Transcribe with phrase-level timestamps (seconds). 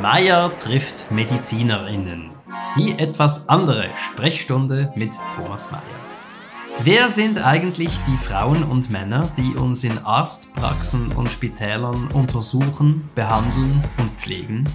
[0.00, 2.30] Meier trifft MedizinerInnen.
[2.76, 5.82] Die etwas andere Sprechstunde mit Thomas Meier.
[6.80, 13.84] Wer sind eigentlich die Frauen und Männer, die uns in Arztpraxen und Spitälern untersuchen, behandeln
[13.98, 14.66] und pflegen?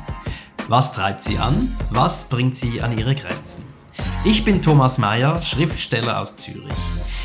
[0.68, 1.76] Was treibt sie an?
[1.90, 3.64] Was bringt sie an ihre Grenzen?
[4.24, 6.78] Ich bin Thomas Mayer, Schriftsteller aus Zürich.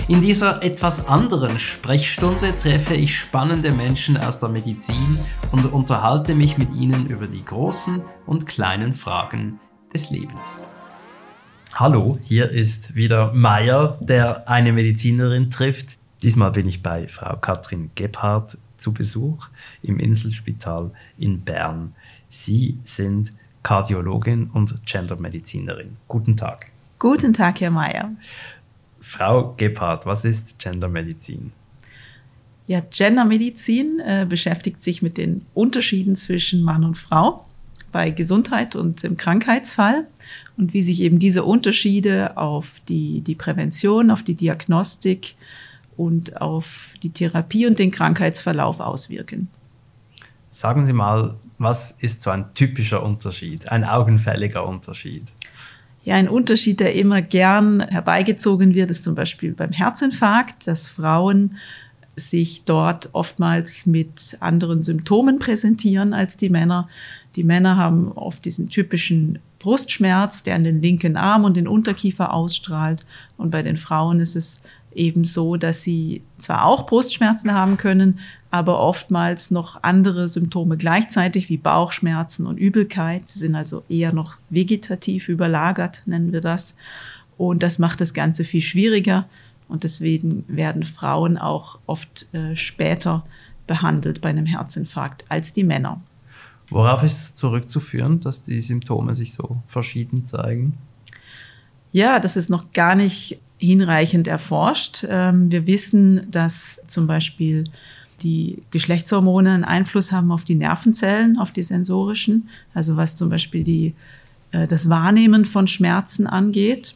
[0.09, 5.18] In dieser etwas anderen Sprechstunde treffe ich spannende Menschen aus der Medizin
[5.52, 9.61] und unterhalte mich mit ihnen über die großen und kleinen Fragen
[9.93, 10.64] des Lebens.
[11.75, 15.98] Hallo, hier ist wieder Mayer, der eine Medizinerin trifft.
[16.22, 19.48] Diesmal bin ich bei Frau Katrin Gebhardt zu Besuch
[19.82, 21.95] im Inselspital in Bern.
[22.29, 23.31] Sie sind
[23.62, 25.96] Kardiologin und Gendermedizinerin.
[26.09, 26.72] Guten Tag.
[26.98, 28.12] Guten Tag, Herr Mayer.
[29.12, 31.53] Frau Gebhardt, was ist Gendermedizin?
[32.66, 37.44] Ja, Gendermedizin äh, beschäftigt sich mit den Unterschieden zwischen Mann und Frau
[37.91, 40.06] bei Gesundheit und im Krankheitsfall
[40.56, 45.34] und wie sich eben diese Unterschiede auf die, die Prävention, auf die Diagnostik
[45.98, 49.48] und auf die Therapie und den Krankheitsverlauf auswirken.
[50.48, 55.25] Sagen Sie mal, was ist so ein typischer Unterschied, ein augenfälliger Unterschied?
[56.05, 61.56] Ja, ein Unterschied, der immer gern herbeigezogen wird, ist zum Beispiel beim Herzinfarkt, dass Frauen
[62.17, 66.89] sich dort oftmals mit anderen Symptomen präsentieren als die Männer.
[67.36, 72.34] Die Männer haben oft diesen typischen Brustschmerz, der an den linken Arm und den Unterkiefer
[72.34, 73.06] ausstrahlt.
[73.39, 74.61] Und bei den Frauen ist es
[74.94, 78.19] eben so, dass sie zwar auch Brustschmerzen haben können,
[78.53, 83.31] aber oftmals noch andere Symptome gleichzeitig wie Bauchschmerzen und Übelkeit.
[83.31, 86.75] Sie sind also eher noch vegetativ überlagert, nennen wir das.
[87.39, 89.25] Und das macht das Ganze viel schwieriger.
[89.69, 93.25] Und deswegen werden Frauen auch oft äh, später
[93.67, 96.03] behandelt bei einem Herzinfarkt als die Männer.
[96.69, 100.77] Worauf ist es zurückzuführen, dass die Symptome sich so verschieden zeigen?
[101.91, 105.06] Ja, das ist noch gar nicht hinreichend erforscht.
[105.09, 107.65] Ähm, wir wissen, dass zum Beispiel
[108.22, 113.65] die Geschlechtshormone einen Einfluss haben auf die Nervenzellen, auf die sensorischen, also was zum Beispiel
[113.65, 113.94] die,
[114.53, 116.94] äh, das Wahrnehmen von Schmerzen angeht.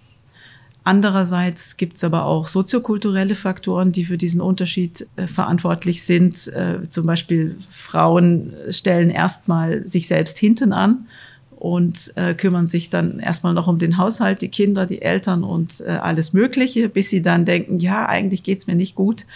[0.85, 6.47] Andererseits gibt es aber auch soziokulturelle Faktoren, die für diesen Unterschied äh, verantwortlich sind.
[6.47, 11.07] Äh, zum Beispiel Frauen stellen erstmal sich selbst hinten an
[11.57, 15.81] und äh, kümmern sich dann erstmal noch um den Haushalt, die Kinder, die Eltern und
[15.81, 19.27] äh, alles Mögliche, bis sie dann denken, ja, eigentlich geht's mir nicht gut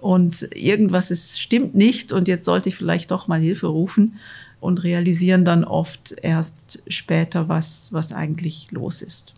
[0.00, 4.18] und irgendwas ist, stimmt nicht und jetzt sollte ich vielleicht doch mal Hilfe rufen
[4.60, 9.34] und realisieren dann oft erst später, was, was eigentlich los ist.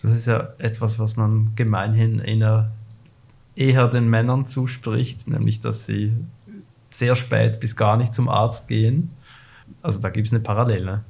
[0.00, 2.72] Das ist ja etwas, was man gemeinhin eher,
[3.54, 6.12] eher den Männern zuspricht, nämlich dass sie
[6.88, 9.10] sehr spät bis gar nicht zum Arzt gehen.
[9.80, 11.04] Also da gibt es eine Parallele.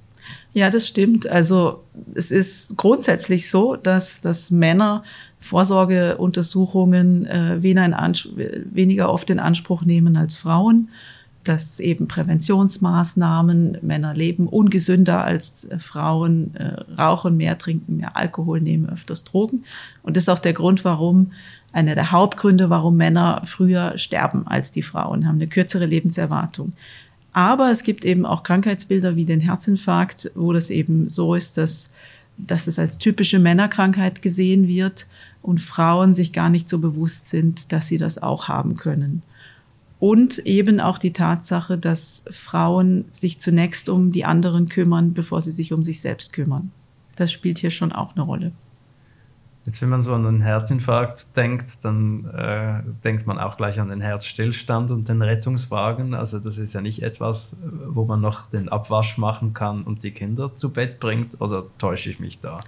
[0.52, 1.26] Ja, das stimmt.
[1.26, 5.02] Also es ist grundsätzlich so, dass, dass Männer
[5.42, 10.88] Vorsorgeuntersuchungen äh, weniger oft in Anspruch nehmen als Frauen,
[11.44, 18.60] dass eben Präventionsmaßnahmen, Männer leben ungesünder als äh, Frauen, äh, rauchen mehr, trinken mehr Alkohol,
[18.60, 19.64] nehmen öfters Drogen.
[20.02, 21.32] Und das ist auch der Grund, warum,
[21.72, 26.72] einer der Hauptgründe, warum Männer früher sterben als die Frauen, haben eine kürzere Lebenserwartung.
[27.32, 31.88] Aber es gibt eben auch Krankheitsbilder wie den Herzinfarkt, wo das eben so ist, dass,
[32.36, 35.06] dass es als typische Männerkrankheit gesehen wird
[35.42, 39.22] und Frauen sich gar nicht so bewusst sind, dass sie das auch haben können.
[39.98, 45.52] Und eben auch die Tatsache, dass Frauen sich zunächst um die anderen kümmern, bevor sie
[45.52, 46.72] sich um sich selbst kümmern.
[47.16, 48.52] Das spielt hier schon auch eine Rolle.
[49.64, 53.90] Jetzt, wenn man so an einen Herzinfarkt denkt, dann äh, denkt man auch gleich an
[53.90, 56.14] den Herzstillstand und den Rettungswagen.
[56.14, 57.54] Also das ist ja nicht etwas,
[57.86, 61.40] wo man noch den Abwasch machen kann und die Kinder zu Bett bringt.
[61.40, 62.60] Oder täusche ich mich da?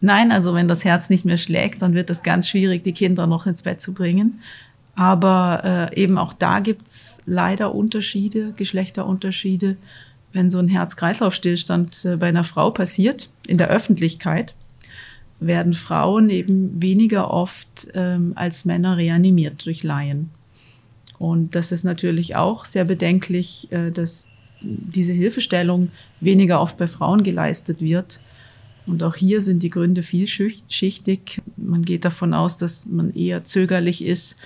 [0.00, 3.26] Nein, also wenn das Herz nicht mehr schlägt, dann wird es ganz schwierig, die Kinder
[3.26, 4.40] noch ins Bett zu bringen.
[4.94, 9.76] Aber äh, eben auch da gibt's leider Unterschiede, Geschlechterunterschiede.
[10.32, 14.54] Wenn so ein Herz-Kreislauf-Stillstand äh, bei einer Frau passiert, in der Öffentlichkeit,
[15.38, 20.30] werden Frauen eben weniger oft ähm, als Männer reanimiert durch Laien.
[21.18, 24.28] Und das ist natürlich auch sehr bedenklich, äh, dass
[24.60, 28.20] diese Hilfestellung weniger oft bei Frauen geleistet wird.
[28.86, 31.42] Und auch hier sind die Gründe vielschichtig.
[31.56, 34.36] Man geht davon aus, dass man eher zögerlich ist,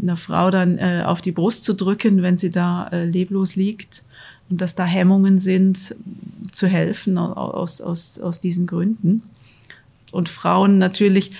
[0.00, 4.04] einer Frau dann äh, auf die Brust zu drücken, wenn sie da äh, leblos liegt.
[4.48, 5.94] Und dass da Hemmungen sind,
[6.52, 9.22] zu helfen aus, aus, aus diesen Gründen
[10.10, 11.32] und Frauen natürlich,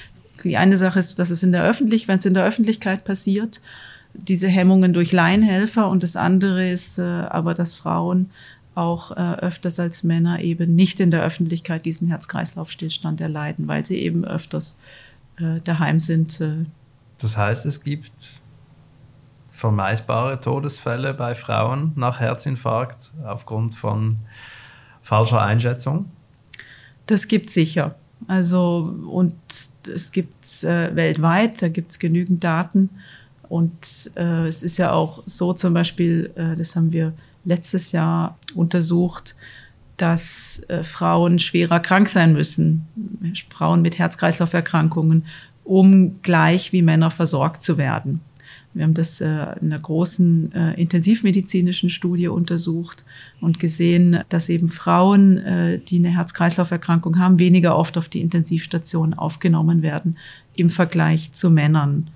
[0.44, 3.60] die eine Sache ist, dass es in der Öffentlich, wenn es in der Öffentlichkeit passiert,
[4.14, 8.30] diese Hemmungen durch Laienhelfer und das andere ist äh, aber, dass Frauen
[8.80, 13.98] auch äh, öfters als Männer eben nicht in der Öffentlichkeit diesen Herz-Kreislauf-Stillstand erleiden, weil sie
[13.98, 14.76] eben öfters
[15.38, 16.40] äh, daheim sind.
[16.40, 16.64] Äh.
[17.18, 18.12] Das heißt, es gibt
[19.48, 24.16] vermeidbare Todesfälle bei Frauen nach Herzinfarkt aufgrund von
[25.02, 26.06] falscher Einschätzung?
[27.06, 27.94] Das gibt sicher.
[28.26, 29.34] Also und
[29.86, 32.90] es gibt äh, weltweit, da gibt es genügend Daten.
[33.48, 37.12] Und äh, es ist ja auch so zum Beispiel, äh, das haben wir
[37.44, 39.34] letztes Jahr untersucht,
[39.96, 42.86] dass äh, Frauen schwerer krank sein müssen,
[43.50, 45.26] Frauen mit Herz-Kreislauf-Erkrankungen,
[45.64, 48.20] um gleich wie Männer versorgt zu werden.
[48.72, 53.04] Wir haben das äh, in einer großen äh, intensivmedizinischen Studie untersucht
[53.40, 59.14] und gesehen, dass eben Frauen, äh, die eine Herz-Kreislauf-Erkrankung haben, weniger oft auf die Intensivstation
[59.14, 60.18] aufgenommen werden
[60.54, 62.10] im Vergleich zu Männern.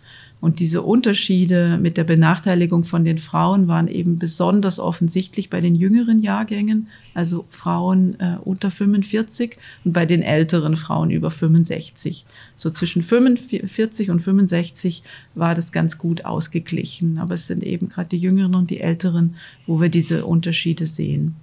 [0.45, 5.75] Und diese Unterschiede mit der Benachteiligung von den Frauen waren eben besonders offensichtlich bei den
[5.75, 9.57] jüngeren Jahrgängen, also Frauen äh, unter 45
[9.87, 12.27] und bei den älteren Frauen über 65.
[12.57, 15.03] So zwischen 45 und 65
[15.35, 17.17] war das ganz gut ausgeglichen.
[17.17, 19.37] Aber es sind eben gerade die jüngeren und die älteren,
[19.67, 21.37] wo wir diese Unterschiede sehen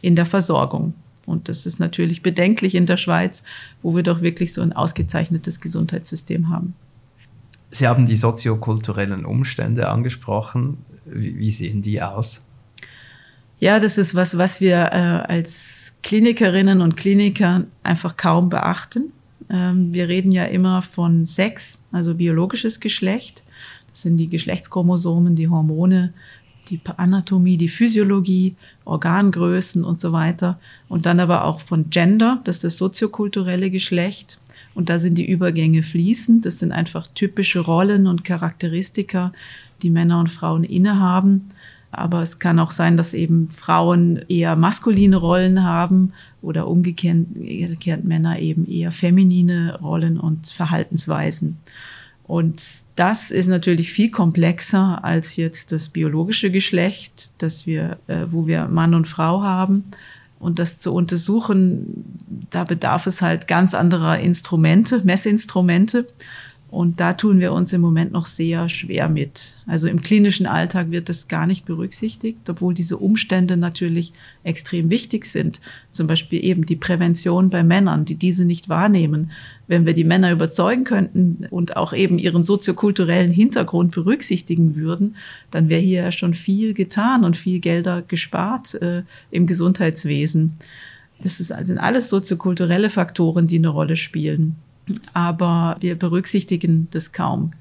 [0.00, 0.94] in der Versorgung.
[1.26, 3.42] Und das ist natürlich bedenklich in der Schweiz,
[3.82, 6.76] wo wir doch wirklich so ein ausgezeichnetes Gesundheitssystem haben.
[7.72, 10.84] Sie haben die soziokulturellen Umstände angesprochen.
[11.06, 12.44] Wie, wie, sehen die aus?
[13.58, 15.58] Ja, das ist was, was wir äh, als
[16.02, 19.12] Klinikerinnen und Kliniker einfach kaum beachten.
[19.48, 23.42] Ähm, wir reden ja immer von Sex, also biologisches Geschlecht.
[23.88, 26.12] Das sind die Geschlechtschromosomen, die Hormone,
[26.68, 28.54] die Anatomie, die Physiologie,
[28.84, 30.58] Organgrößen und so weiter.
[30.90, 34.38] Und dann aber auch von Gender, das ist das soziokulturelle Geschlecht.
[34.74, 36.46] Und da sind die Übergänge fließend.
[36.46, 39.32] Das sind einfach typische Rollen und Charakteristika,
[39.82, 41.48] die Männer und Frauen innehaben.
[41.90, 48.38] Aber es kann auch sein, dass eben Frauen eher maskuline Rollen haben oder umgekehrt Männer
[48.38, 51.58] eben eher feminine Rollen und Verhaltensweisen.
[52.24, 58.46] Und das ist natürlich viel komplexer als jetzt das biologische Geschlecht, das wir, äh, wo
[58.46, 59.84] wir Mann und Frau haben.
[60.42, 62.18] Und das zu untersuchen,
[62.50, 66.08] da bedarf es halt ganz anderer Instrumente, Messinstrumente.
[66.72, 69.52] Und da tun wir uns im Moment noch sehr schwer mit.
[69.66, 75.26] Also im klinischen Alltag wird das gar nicht berücksichtigt, obwohl diese Umstände natürlich extrem wichtig
[75.26, 75.60] sind.
[75.90, 79.32] Zum Beispiel eben die Prävention bei Männern, die diese nicht wahrnehmen.
[79.66, 85.16] Wenn wir die Männer überzeugen könnten und auch eben ihren soziokulturellen Hintergrund berücksichtigen würden,
[85.50, 90.54] dann wäre hier ja schon viel getan und viel Gelder gespart äh, im Gesundheitswesen.
[91.22, 94.56] Das ist, sind alles soziokulturelle Faktoren, die eine Rolle spielen
[95.14, 97.52] aber wir berücksichtigen das kaum.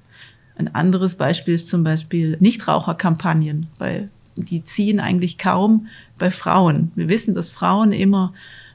[0.56, 5.88] Ein anderes Beispiel ist zum Beispiel Nichtraucherkampagnen, weil die ziehen eigentlich kaum
[6.18, 6.92] bei Frauen.
[6.95, 8.33] Wir wissen, dass Frauen immer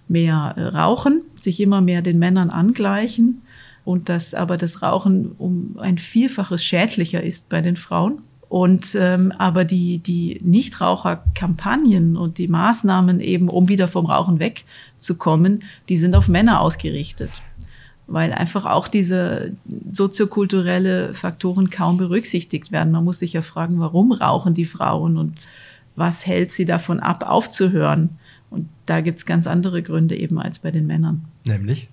[0.08, 3.42] mehr äh, rauchen, sich immer mehr den Männern angleichen
[3.84, 8.22] und dass aber das Rauchen um ein Vielfaches schädlicher ist bei den Frauen.
[8.48, 15.64] Und ähm, aber die, die Nichtraucherkampagnen und die Maßnahmen eben, um wieder vom Rauchen wegzukommen,
[15.88, 17.42] die sind auf Männer ausgerichtet
[18.06, 19.52] weil einfach auch diese
[19.88, 22.92] soziokulturelle Faktoren kaum berücksichtigt werden.
[22.92, 25.46] Man muss sich ja fragen, warum rauchen die Frauen und
[25.96, 28.10] was hält sie davon ab, aufzuhören?
[28.50, 31.24] Und da gibt's ganz andere Gründe eben als bei den Männern.
[31.44, 31.88] Nämlich?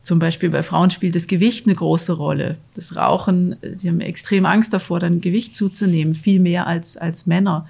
[0.00, 2.56] Zum Beispiel bei Frauen spielt das Gewicht eine große Rolle.
[2.74, 7.68] Das Rauchen, sie haben extrem Angst davor, dann Gewicht zuzunehmen, viel mehr als, als Männer.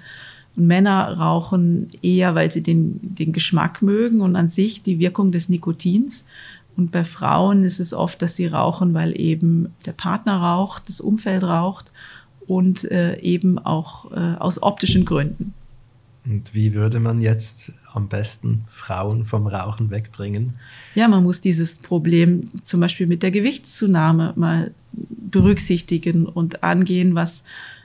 [0.55, 5.31] Und Männer rauchen eher, weil sie den, den Geschmack mögen und an sich die Wirkung
[5.31, 6.25] des Nikotins.
[6.75, 10.99] Und bei Frauen ist es oft, dass sie rauchen, weil eben der Partner raucht, das
[10.99, 11.91] Umfeld raucht
[12.47, 15.53] und äh, eben auch äh, aus optischen Gründen.
[16.25, 20.53] Und wie würde man jetzt am besten Frauen vom Rauchen wegbringen?
[20.95, 27.43] Ja, man muss dieses Problem zum Beispiel mit der Gewichtszunahme mal berücksichtigen und angehen, was,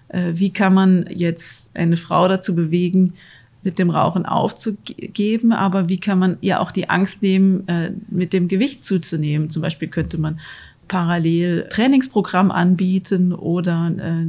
[0.08, 3.14] äh, wie kann man jetzt eine Frau dazu bewegen,
[3.62, 8.32] mit dem Rauchen aufzugeben, aber wie kann man ihr auch die Angst nehmen, äh, mit
[8.32, 9.50] dem Gewicht zuzunehmen?
[9.50, 10.40] Zum Beispiel könnte man
[10.86, 14.26] parallel Trainingsprogramm anbieten oder äh,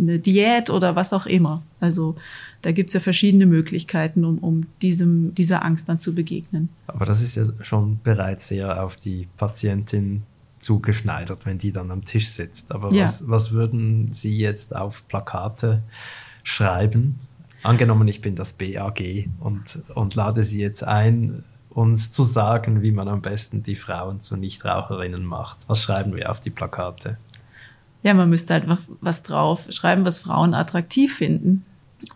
[0.00, 1.62] eine Diät oder was auch immer.
[1.80, 2.16] Also
[2.62, 6.70] da gibt's ja verschiedene Möglichkeiten, um, um diesem, dieser Angst dann zu begegnen.
[6.86, 10.22] Aber das ist ja schon bereits sehr auf die Patientin
[10.58, 12.72] zugeschneidert, wenn die dann am Tisch sitzt.
[12.72, 13.04] Aber ja.
[13.04, 15.82] was, was würden Sie jetzt auf Plakate
[16.42, 17.18] schreiben,
[17.62, 22.90] Angenommen, ich bin das BAG und, und lade Sie jetzt ein, uns zu sagen, wie
[22.90, 25.58] man am besten die Frauen zu Nichtraucherinnen macht.
[25.66, 27.16] Was schreiben wir auf die Plakate?
[28.02, 31.64] Ja, man müsste einfach was drauf schreiben, was Frauen attraktiv finden.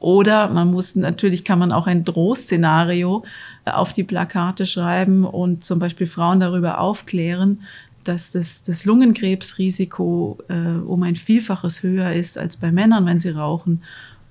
[0.01, 3.23] Oder man muss, natürlich kann man auch ein Drohszenario
[3.67, 7.61] auf die Plakate schreiben und zum Beispiel Frauen darüber aufklären,
[8.03, 13.31] dass das, das Lungenkrebsrisiko äh, um ein Vielfaches höher ist als bei Männern, wenn sie
[13.31, 13.83] rauchen.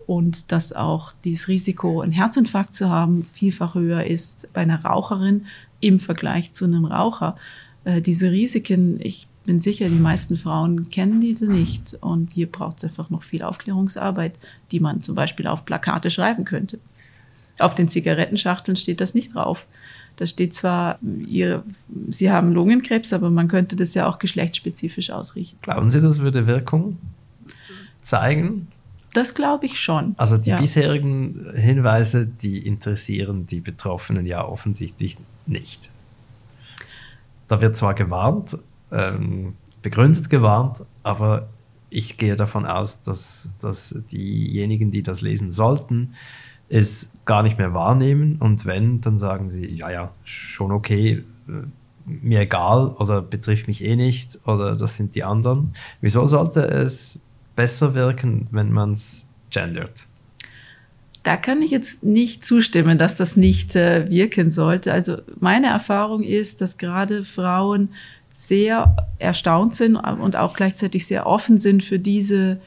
[0.06, 5.46] Und dass auch dieses Risiko, einen Herzinfarkt zu haben, vielfach höher ist bei einer Raucherin
[5.80, 7.38] im Vergleich zu einem Raucher.
[7.84, 11.98] Äh, diese Risiken, ich bin sicher, die meisten Frauen kennen diese nicht.
[12.02, 14.38] Und hier braucht es einfach noch viel Aufklärungsarbeit,
[14.72, 16.80] die man zum Beispiel auf Plakate schreiben könnte.
[17.60, 19.66] Auf den Zigarettenschachteln steht das nicht drauf.
[20.16, 21.64] Da steht zwar, ihr,
[22.10, 25.58] Sie haben Lungenkrebs, aber man könnte das ja auch geschlechtsspezifisch ausrichten.
[25.62, 26.98] Glauben Sie, das würde Wirkung
[28.02, 28.68] zeigen?
[29.13, 30.15] Das glaube ich schon.
[30.17, 30.60] Also die ja.
[30.60, 35.89] bisherigen Hinweise, die interessieren die Betroffenen ja offensichtlich nicht.
[37.48, 38.58] Da wird zwar gewarnt,
[38.91, 41.48] ähm, begründet gewarnt, aber
[41.89, 46.15] ich gehe davon aus, dass, dass diejenigen, die das lesen sollten,
[46.70, 51.51] es gar nicht mehr wahrnehmen und wenn, dann sagen sie, ja, ja, schon okay, äh,
[52.05, 55.75] mir egal oder betrifft mich eh nicht oder das sind die anderen.
[56.01, 57.22] Wieso sollte es
[57.56, 60.06] besser wirken, wenn man es gendert?
[61.24, 64.92] Da kann ich jetzt nicht zustimmen, dass das nicht äh, wirken sollte.
[64.92, 67.90] Also meine Erfahrung ist, dass gerade Frauen
[68.34, 72.60] sehr erstaunt sind und auch gleichzeitig sehr offen sind für diese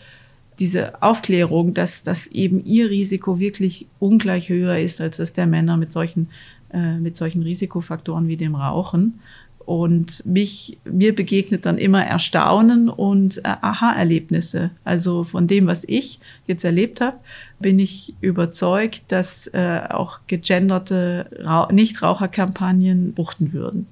[0.58, 5.76] diese Aufklärung, dass, dass eben ihr Risiko wirklich ungleich höher ist als das der Männer
[5.76, 6.28] mit solchen,
[6.72, 9.20] äh, mit solchen Risikofaktoren wie dem Rauchen.
[9.66, 14.70] Und mich, mir begegnet dann immer Erstaunen und äh, Aha-Erlebnisse.
[14.84, 17.16] Also von dem, was ich jetzt erlebt habe,
[17.58, 23.86] bin ich überzeugt, dass äh, auch gegenderte Ra Nichtraucherkampagnen buchten würden.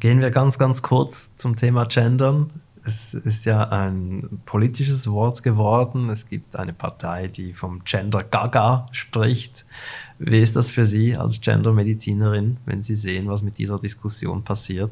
[0.00, 2.50] Gehen wir ganz, ganz kurz zum Thema Gendern
[2.86, 6.10] es ist ja ein politisches Wort geworden.
[6.10, 9.64] Es gibt eine Partei, die vom Gender Gaga spricht.
[10.18, 14.90] Wie ist das für Sie als Gendermedizinerin, wenn Sie sehen, was mit dieser Diskussion passiert?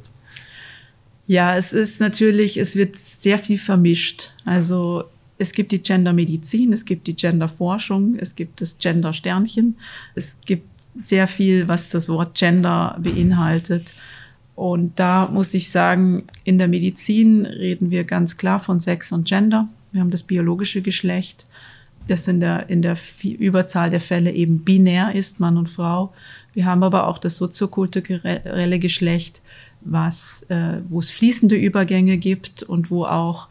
[1.27, 4.31] Ja, es ist natürlich, es wird sehr viel vermischt.
[4.45, 5.05] Also
[5.39, 9.77] es gibt die Gendermedizin, es gibt die Genderforschung, es gibt das Gender-Sternchen,
[10.15, 10.69] es gibt
[11.01, 13.95] sehr viel, was das Wort Gender beinhaltet.
[14.55, 19.27] Und da muss ich sagen, in der Medizin reden wir ganz klar von Sex und
[19.27, 19.69] Gender.
[19.93, 21.47] Wir haben das biologische Geschlecht,
[22.09, 26.13] das in der, in der Überzahl der Fälle eben binär ist, Mann und Frau.
[26.55, 29.41] Wir haben aber auch das soziokulturelle Geschlecht,
[29.81, 33.49] was, äh, wo es fließende Übergänge gibt und wo auch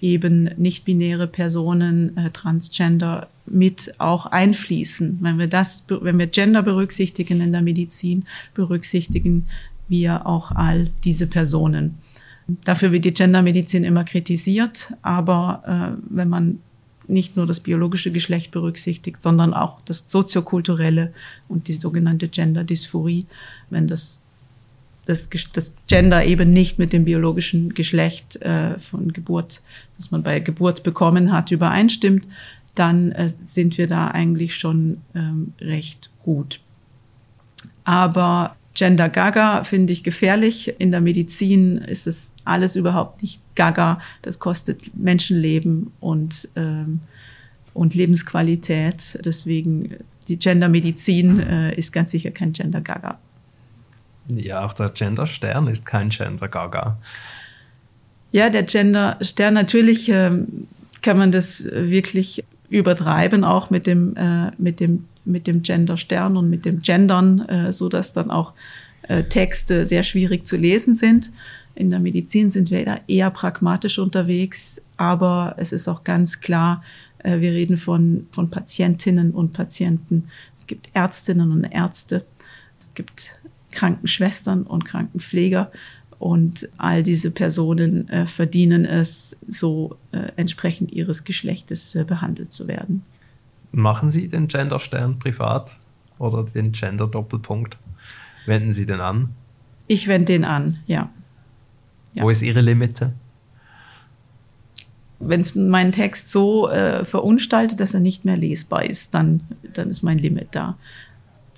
[0.00, 5.18] eben nicht-binäre Personen, äh, Transgender mit auch einfließen.
[5.20, 9.46] Wenn wir das, wenn wir Gender berücksichtigen in der Medizin, berücksichtigen
[9.88, 11.98] wir auch all diese Personen.
[12.64, 16.58] Dafür wird die Gendermedizin immer kritisiert, aber äh, wenn man
[17.08, 21.12] nicht nur das biologische Geschlecht berücksichtigt, sondern auch das soziokulturelle
[21.48, 23.26] und die sogenannte Gender-Dysphorie,
[23.70, 24.20] wenn das,
[25.06, 29.60] das, das, Gender eben nicht mit dem biologischen Geschlecht äh, von Geburt,
[29.96, 32.28] das man bei Geburt bekommen hat, übereinstimmt,
[32.74, 36.60] dann äh, sind wir da eigentlich schon ähm, recht gut.
[37.84, 40.74] Aber Gender Gaga finde ich gefährlich.
[40.78, 44.00] In der Medizin ist es alles überhaupt nicht Gaga.
[44.22, 47.00] Das kostet Menschenleben und, ähm,
[47.74, 49.18] und Lebensqualität.
[49.24, 49.96] Deswegen
[50.28, 53.18] die Gendermedizin äh, ist ganz sicher kein Gender Gaga.
[54.28, 56.98] Ja, auch der Gender Stern ist kein Gender Gaga.
[58.30, 60.30] Ja, der Gender Stern natürlich äh,
[61.02, 66.50] kann man das wirklich übertreiben, auch mit dem, äh, mit dem mit dem Gender-Stern und
[66.50, 68.52] mit dem Gendern, äh, so dass dann auch
[69.08, 71.30] äh, Texte sehr schwierig zu lesen sind.
[71.74, 76.82] In der Medizin sind wir da eher pragmatisch unterwegs, aber es ist auch ganz klar,
[77.18, 80.24] äh, wir reden von, von Patientinnen und Patienten.
[80.56, 82.24] Es gibt Ärztinnen und Ärzte.
[82.78, 85.70] Es gibt Krankenschwestern und Krankenpfleger.
[86.18, 92.68] Und all diese Personen äh, verdienen es, so äh, entsprechend ihres Geschlechtes äh, behandelt zu
[92.68, 93.02] werden.
[93.72, 95.74] Machen Sie den Gender-Stern privat
[96.18, 97.76] oder den Gender-Doppelpunkt?
[98.46, 99.30] Wenden Sie den an?
[99.88, 101.10] Ich wende den an, ja.
[102.14, 102.22] Ja.
[102.22, 103.12] Wo ist Ihre Limite?
[105.18, 109.40] Wenn es meinen Text so äh, verunstaltet, dass er nicht mehr lesbar ist, dann,
[109.72, 110.76] dann ist mein Limit da.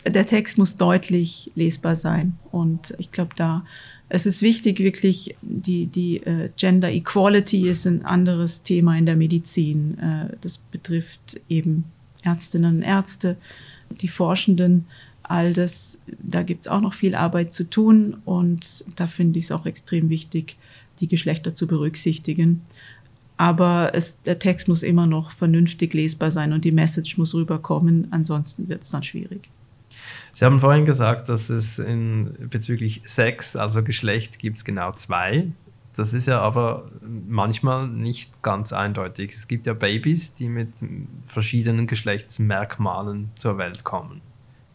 [0.06, 2.38] Der Text muss deutlich lesbar sein.
[2.52, 3.64] Und ich glaube, da
[4.08, 9.16] es ist wichtig, wirklich, die, die äh, Gender Equality ist ein anderes Thema in der
[9.16, 9.98] Medizin.
[9.98, 11.84] Äh, das betrifft eben
[12.22, 13.36] Ärztinnen und Ärzte,
[14.00, 14.86] die Forschenden,
[15.22, 19.46] all das, da gibt es auch noch viel Arbeit zu tun und da finde ich
[19.46, 20.56] es auch extrem wichtig,
[21.00, 22.62] die Geschlechter zu berücksichtigen.
[23.36, 28.08] Aber es, der Text muss immer noch vernünftig lesbar sein und die Message muss rüberkommen,
[28.12, 29.48] ansonsten wird es dann schwierig.
[30.32, 35.48] Sie haben vorhin gesagt, dass es in, bezüglich Sex, also Geschlecht, gibt es genau zwei.
[35.96, 36.90] Das ist ja aber
[37.28, 39.32] manchmal nicht ganz eindeutig.
[39.32, 40.70] Es gibt ja Babys, die mit
[41.24, 44.20] verschiedenen Geschlechtsmerkmalen zur Welt kommen.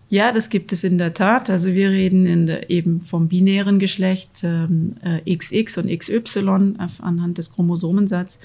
[0.10, 1.52] Ja, das gibt es in der Tat.
[1.52, 7.52] Also wir reden der, eben vom binären Geschlecht ähm, äh, XX und XY anhand des
[7.52, 8.40] Chromosomensatzes.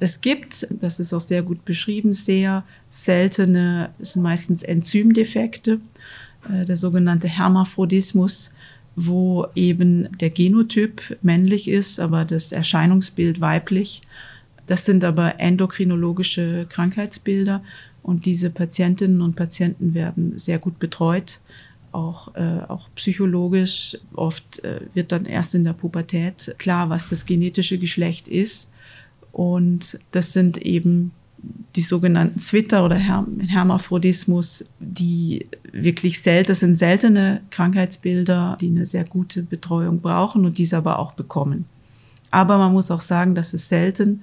[0.00, 5.80] Es gibt, das ist auch sehr gut beschrieben, sehr seltene, das sind meistens Enzymdefekte,
[6.50, 8.50] äh, der sogenannte Hermaphrodismus,
[8.96, 14.00] wo eben der Genotyp männlich ist, aber das Erscheinungsbild weiblich.
[14.66, 17.62] Das sind aber endokrinologische Krankheitsbilder
[18.02, 21.38] und diese Patientinnen und Patienten werden sehr gut betreut,
[21.92, 23.96] auch, äh, auch psychologisch.
[24.14, 28.70] Oft äh, wird dann erst in der Pubertät klar, was das genetische Geschlecht ist.
[29.30, 31.12] Und das sind eben
[31.74, 39.04] die sogenannten Zwitter oder Hermaphrodismus, die wirklich selten, das sind seltene Krankheitsbilder, die eine sehr
[39.04, 41.64] gute Betreuung brauchen und diese aber auch bekommen.
[42.30, 44.22] Aber man muss auch sagen, das ist selten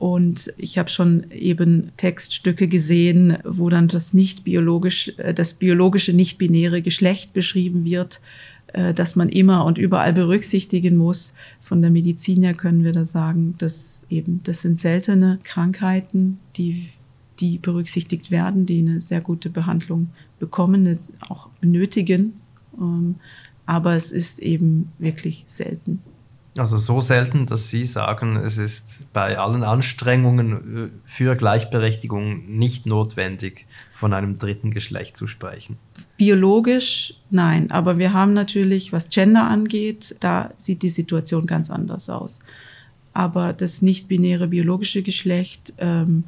[0.00, 6.14] und ich habe schon eben Textstücke gesehen, wo dann das nicht biologisch, äh, das biologische
[6.14, 8.22] nicht-binäre Geschlecht beschrieben wird,
[8.68, 11.34] äh, dass man immer und überall berücksichtigen muss.
[11.60, 16.88] Von der Medizin her können wir da sagen, dass eben, das sind seltene Krankheiten, die,
[17.38, 22.40] die berücksichtigt werden, die eine sehr gute Behandlung bekommen, es auch benötigen.
[22.80, 23.16] Ähm,
[23.66, 25.98] aber es ist eben wirklich selten.
[26.58, 32.86] Also so selten, dass Sie sagen, es ist bei allen Anstrengungen äh, für Gleichberechtigung nicht
[32.86, 35.78] notwendig, von einem dritten Geschlecht zu sprechen.
[36.16, 42.10] Biologisch nein, aber wir haben natürlich, was Gender angeht, da sieht die Situation ganz anders
[42.10, 42.40] aus.
[43.12, 46.24] Aber das nicht-binäre biologische Geschlecht, ähm,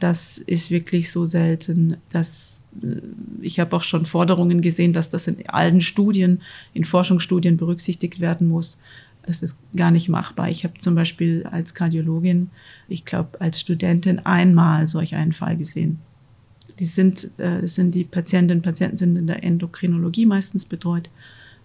[0.00, 2.96] das ist wirklich so selten, dass äh,
[3.40, 6.40] ich habe auch schon Forderungen gesehen, dass das in allen Studien,
[6.74, 8.78] in Forschungsstudien berücksichtigt werden muss.
[9.26, 10.48] Das ist gar nicht machbar.
[10.48, 12.50] Ich habe zum Beispiel als Kardiologin,
[12.88, 16.00] ich glaube als Studentin einmal solch einen Fall gesehen.
[16.78, 21.10] Die sind, äh, das sind die Patientinnen und Patienten sind in der Endokrinologie meistens betreut,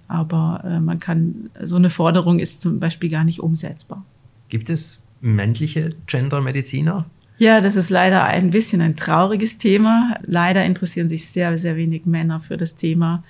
[0.07, 4.05] aber äh, man kann, so eine Forderung ist zum Beispiel gar nicht umsetzbar.
[4.49, 7.05] Gibt es männliche Gendermediziner?
[7.39, 10.19] Ja, das ist leider ein bisschen ein trauriges Thema.
[10.23, 13.23] Leider interessieren sich sehr, sehr wenig Männer für das Thema.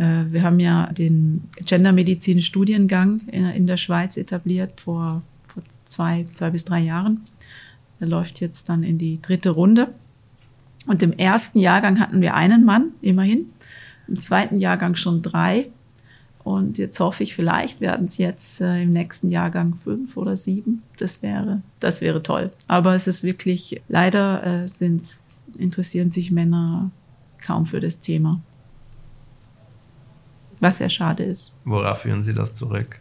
[0.00, 6.64] Äh, wir haben ja den Gendermedizin-Studiengang in, der Schweiz etabliert vor, vor zwei, zwei bis
[6.64, 7.26] drei Jahren.
[8.00, 9.88] Der läuft jetzt dann in die dritte Runde.
[10.86, 13.50] Und im ersten Jahrgang hatten wir einen Mann, immerhin.
[14.08, 15.68] Im zweiten Jahrgang schon drei.
[16.42, 20.82] Und jetzt hoffe ich, vielleicht werden es jetzt äh, im nächsten Jahrgang fünf oder sieben.
[20.98, 22.50] Das wäre, das wäre toll.
[22.66, 24.66] Aber es ist wirklich, leider äh,
[25.58, 26.90] interessieren sich Männer
[27.42, 28.40] kaum für das Thema
[30.60, 31.52] was sehr schade ist.
[31.64, 33.00] Worauf führen Sie das zurück?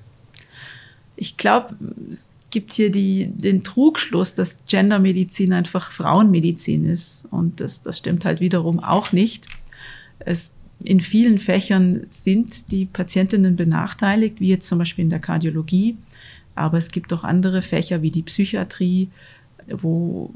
[1.15, 1.76] Ich glaube,
[2.10, 7.28] es gibt hier die, den Trugschluss, dass Gendermedizin einfach Frauenmedizin ist.
[7.32, 9.48] Und das, das stimmt halt wiederum auch nicht.
[10.19, 15.98] Es, in vielen Fächern sind die Patientinnen benachteiligt, wie jetzt zum Beispiel in der Kardiologie.
[16.56, 19.10] Aber es gibt auch andere Fächer wie die Psychiatrie,
[19.69, 20.34] wo,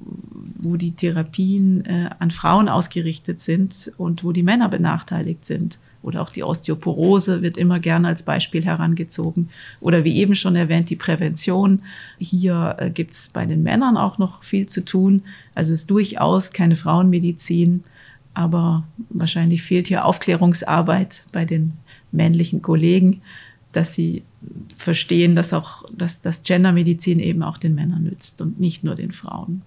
[0.57, 5.79] wo die Therapien äh, an Frauen ausgerichtet sind und wo die Männer benachteiligt sind.
[6.03, 9.49] Oder auch die Osteoporose wird immer gerne als Beispiel herangezogen.
[9.79, 11.81] Oder wie eben schon erwähnt, die Prävention.
[12.19, 15.23] Hier äh, gibt es bei den Männern auch noch viel zu tun.
[15.55, 17.83] Also es ist durchaus keine Frauenmedizin,
[18.33, 21.73] aber wahrscheinlich fehlt hier Aufklärungsarbeit bei den
[22.11, 23.21] männlichen Kollegen,
[23.71, 24.23] dass sie
[24.75, 29.11] verstehen, dass auch, dass das Gendermedizin eben auch den Männern nützt und nicht nur den
[29.11, 29.61] Frauen.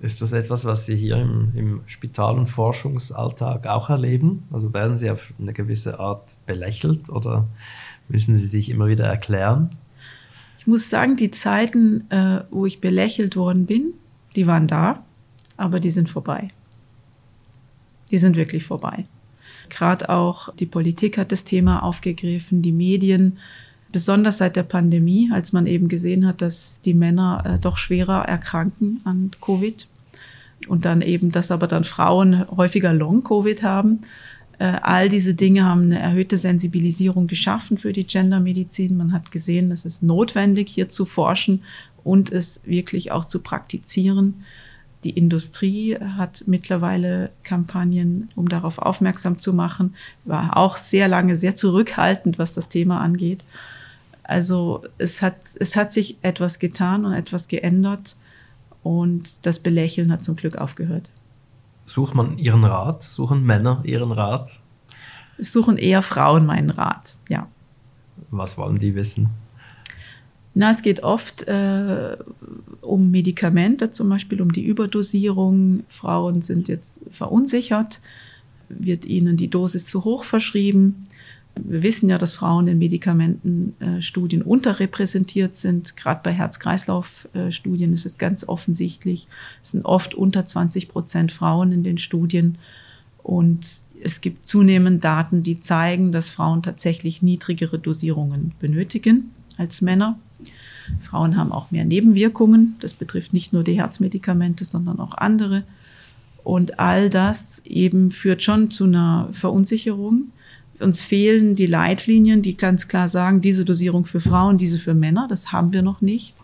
[0.00, 4.44] Ist das etwas, was Sie hier im, im Spital- und Forschungsalltag auch erleben?
[4.50, 7.48] Also werden Sie auf eine gewisse Art belächelt oder
[8.08, 9.76] müssen Sie sich immer wieder erklären?
[10.58, 13.94] Ich muss sagen, die Zeiten, äh, wo ich belächelt worden bin,
[14.36, 15.02] die waren da,
[15.56, 16.48] aber die sind vorbei.
[18.10, 19.04] Die sind wirklich vorbei.
[19.68, 23.38] Gerade auch die Politik hat das Thema aufgegriffen, die Medien,
[23.92, 28.24] besonders seit der Pandemie, als man eben gesehen hat, dass die Männer äh, doch schwerer
[28.24, 29.86] erkranken an Covid
[30.66, 34.00] und dann eben, dass aber dann Frauen häufiger Long-Covid haben.
[34.58, 38.96] Äh, all diese Dinge haben eine erhöhte Sensibilisierung geschaffen für die Gendermedizin.
[38.96, 41.62] Man hat gesehen, es ist notwendig, hier zu forschen
[42.04, 44.44] und es wirklich auch zu praktizieren.
[45.04, 51.54] Die Industrie hat mittlerweile Kampagnen, um darauf aufmerksam zu machen, war auch sehr lange sehr
[51.54, 53.44] zurückhaltend, was das Thema angeht.
[54.28, 58.14] Also es hat, es hat sich etwas getan und etwas geändert,
[58.82, 61.10] Und das Belächeln hat zum Glück aufgehört.
[61.82, 63.02] Sucht man Ihren Rat?
[63.02, 64.60] Suchen Männer Ihren Rat?
[65.38, 67.48] Es suchen eher Frauen meinen Rat, ja.
[68.30, 69.30] Was wollen die wissen?
[70.52, 72.16] Na, es geht oft äh,
[72.82, 75.84] um Medikamente, zum Beispiel um die Überdosierung.
[75.88, 78.00] Frauen sind jetzt verunsichert,
[78.68, 81.06] wird ihnen die Dosis zu hoch verschrieben.
[81.64, 85.96] Wir wissen ja, dass Frauen in Medikamentenstudien äh, unterrepräsentiert sind.
[85.96, 89.26] Gerade bei Herz-Kreislauf-Studien ist es ganz offensichtlich.
[89.62, 92.58] Es sind oft unter 20 Prozent Frauen in den Studien.
[93.22, 100.18] Und es gibt zunehmend Daten, die zeigen, dass Frauen tatsächlich niedrigere Dosierungen benötigen als Männer.
[101.02, 102.76] Frauen haben auch mehr Nebenwirkungen.
[102.80, 105.64] Das betrifft nicht nur die Herzmedikamente, sondern auch andere.
[106.44, 110.32] Und all das eben führt schon zu einer Verunsicherung.
[110.80, 115.26] Uns fehlen die Leitlinien, die ganz klar sagen, diese Dosierung für Frauen, diese für Männer.
[115.28, 116.34] Das haben wir noch nicht.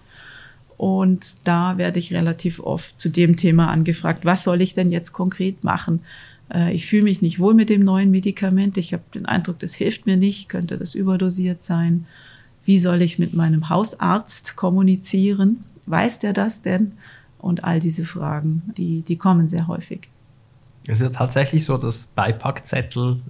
[0.77, 5.12] Und da werde ich relativ oft zu dem Thema angefragt, was soll ich denn jetzt
[5.12, 6.01] konkret machen?
[6.53, 8.77] Äh, ich fühle mich nicht wohl mit dem neuen Medikament.
[8.77, 10.49] Ich habe den Eindruck, das hilft mir nicht.
[10.49, 12.07] Könnte das überdosiert sein?
[12.64, 15.64] Wie soll ich mit meinem Hausarzt kommunizieren?
[15.87, 16.92] Weiß der das denn?
[17.38, 20.09] Und all diese Fragen, die, die kommen sehr häufig.
[20.87, 23.20] Es ist ja tatsächlich so, dass Beipackzettel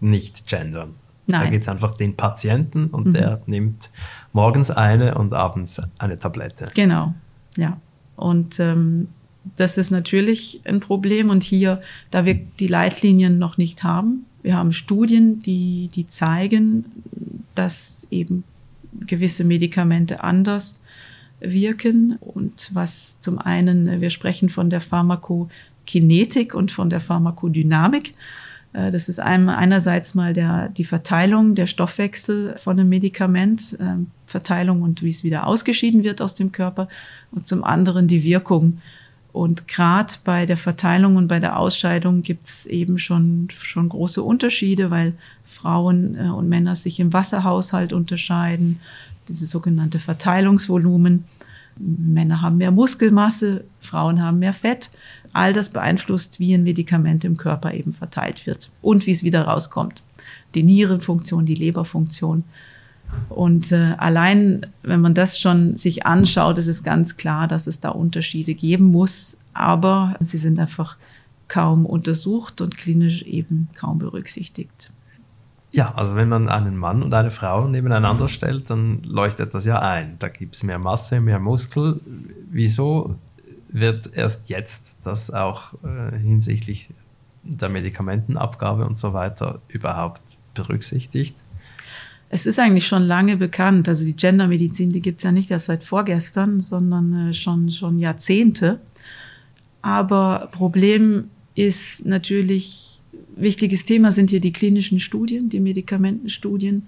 [0.00, 0.94] nicht gendern.
[1.26, 1.44] Nein.
[1.44, 3.12] Da geht es einfach den Patienten und mhm.
[3.12, 3.90] der nimmt
[4.32, 6.68] morgens eine und abends eine Tablette.
[6.74, 7.14] Genau,
[7.56, 7.78] ja.
[8.16, 9.08] Und ähm,
[9.56, 11.30] das ist natürlich ein Problem.
[11.30, 16.84] Und hier, da wir die Leitlinien noch nicht haben, wir haben Studien, die, die zeigen,
[17.54, 18.44] dass eben
[19.06, 20.80] gewisse Medikamente anders
[21.40, 22.16] wirken.
[22.20, 28.14] Und was zum einen, wir sprechen von der Pharmakokinetik und von der Pharmakodynamik.
[28.72, 34.82] Äh, das ist einerseits mal der, die Verteilung, der Stoffwechsel von einem Medikament, äh, Verteilung
[34.82, 36.88] und wie es wieder ausgeschieden wird aus dem Körper
[37.32, 38.78] und zum anderen die Wirkung
[39.32, 44.22] und gerade bei der Verteilung und bei der Ausscheidung gibt es eben schon, schon große
[44.22, 48.80] Unterschiede, weil Frauen äh, und Männer sich im Wasserhaushalt unterscheiden,
[49.28, 51.24] diese sogenannte Verteilungsvolumen.
[51.78, 54.90] Männer haben mehr Muskelmasse, Frauen haben mehr Fett.
[55.32, 59.42] All das beeinflusst, wie ein Medikament im Körper eben verteilt wird und wie es wieder
[59.42, 60.02] rauskommt.
[60.54, 62.44] Die Nierenfunktion, die Leberfunktion.
[63.28, 67.80] Und äh, allein, wenn man das schon sich anschaut, ist es ganz klar, dass es
[67.80, 69.36] da Unterschiede geben muss.
[69.52, 70.96] Aber sie sind einfach
[71.48, 74.90] kaum untersucht und klinisch eben kaum berücksichtigt.
[75.72, 79.78] Ja, also wenn man einen Mann und eine Frau nebeneinander stellt, dann leuchtet das ja
[79.78, 80.16] ein.
[80.18, 82.00] Da gibt es mehr Masse, mehr Muskel.
[82.50, 83.14] Wieso
[83.72, 86.90] wird erst jetzt das auch äh, hinsichtlich
[87.42, 90.22] der Medikamentenabgabe und so weiter überhaupt
[90.54, 91.36] berücksichtigt?
[92.28, 93.88] Es ist eigentlich schon lange bekannt.
[93.88, 97.98] Also die Gendermedizin, die gibt es ja nicht erst seit vorgestern, sondern äh, schon, schon
[97.98, 98.80] Jahrzehnte.
[99.82, 103.00] Aber Problem ist natürlich,
[103.36, 106.86] wichtiges Thema sind hier die klinischen Studien, die Medikamentenstudien.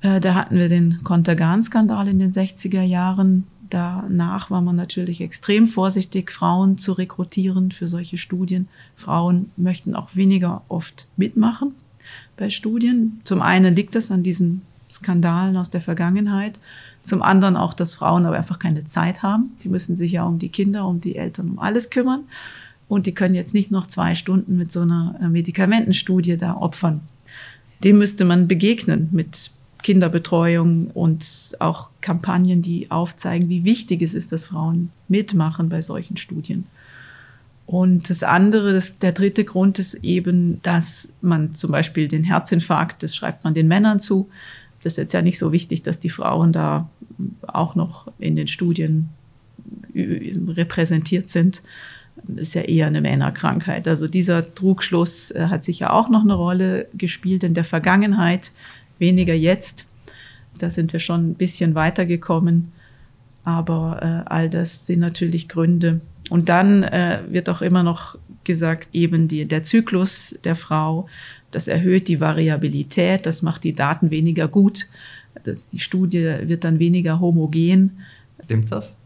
[0.00, 3.46] Äh, da hatten wir den Contergan-Skandal in den 60er Jahren.
[3.70, 8.68] Danach war man natürlich extrem vorsichtig, Frauen zu rekrutieren für solche Studien.
[8.96, 11.74] Frauen möchten auch weniger oft mitmachen
[12.36, 13.20] bei Studien.
[13.24, 16.58] Zum einen liegt das an diesen Skandalen aus der Vergangenheit.
[17.02, 19.56] Zum anderen auch, dass Frauen aber einfach keine Zeit haben.
[19.62, 22.24] Die müssen sich ja um die Kinder, um die Eltern, um alles kümmern.
[22.88, 27.00] Und die können jetzt nicht noch zwei Stunden mit so einer Medikamentenstudie da opfern.
[27.82, 29.50] Dem müsste man begegnen mit
[29.82, 36.16] Kinderbetreuung und auch Kampagnen, die aufzeigen, wie wichtig es ist, dass Frauen mitmachen bei solchen
[36.16, 36.66] Studien.
[37.66, 43.02] Und das andere, das, der dritte Grund ist eben, dass man zum Beispiel den Herzinfarkt,
[43.02, 44.28] das schreibt man den Männern zu.
[44.82, 46.88] Das ist jetzt ja nicht so wichtig, dass die Frauen da
[47.42, 49.08] auch noch in den Studien
[49.94, 51.62] repräsentiert sind.
[52.22, 53.88] Das ist ja eher eine Männerkrankheit.
[53.88, 58.52] Also dieser Trugschluss äh, hat sicher auch noch eine Rolle gespielt in der Vergangenheit,
[58.98, 59.86] weniger jetzt.
[60.58, 62.72] Da sind wir schon ein bisschen weitergekommen.
[63.44, 68.88] Aber äh, all das sind natürlich Gründe, und dann äh, wird auch immer noch gesagt,
[68.92, 71.08] eben die, der Zyklus der Frau,
[71.50, 74.86] das erhöht die Variabilität, das macht die Daten weniger gut,
[75.44, 77.98] das, die Studie wird dann weniger homogen.
[78.44, 78.96] Stimmt das?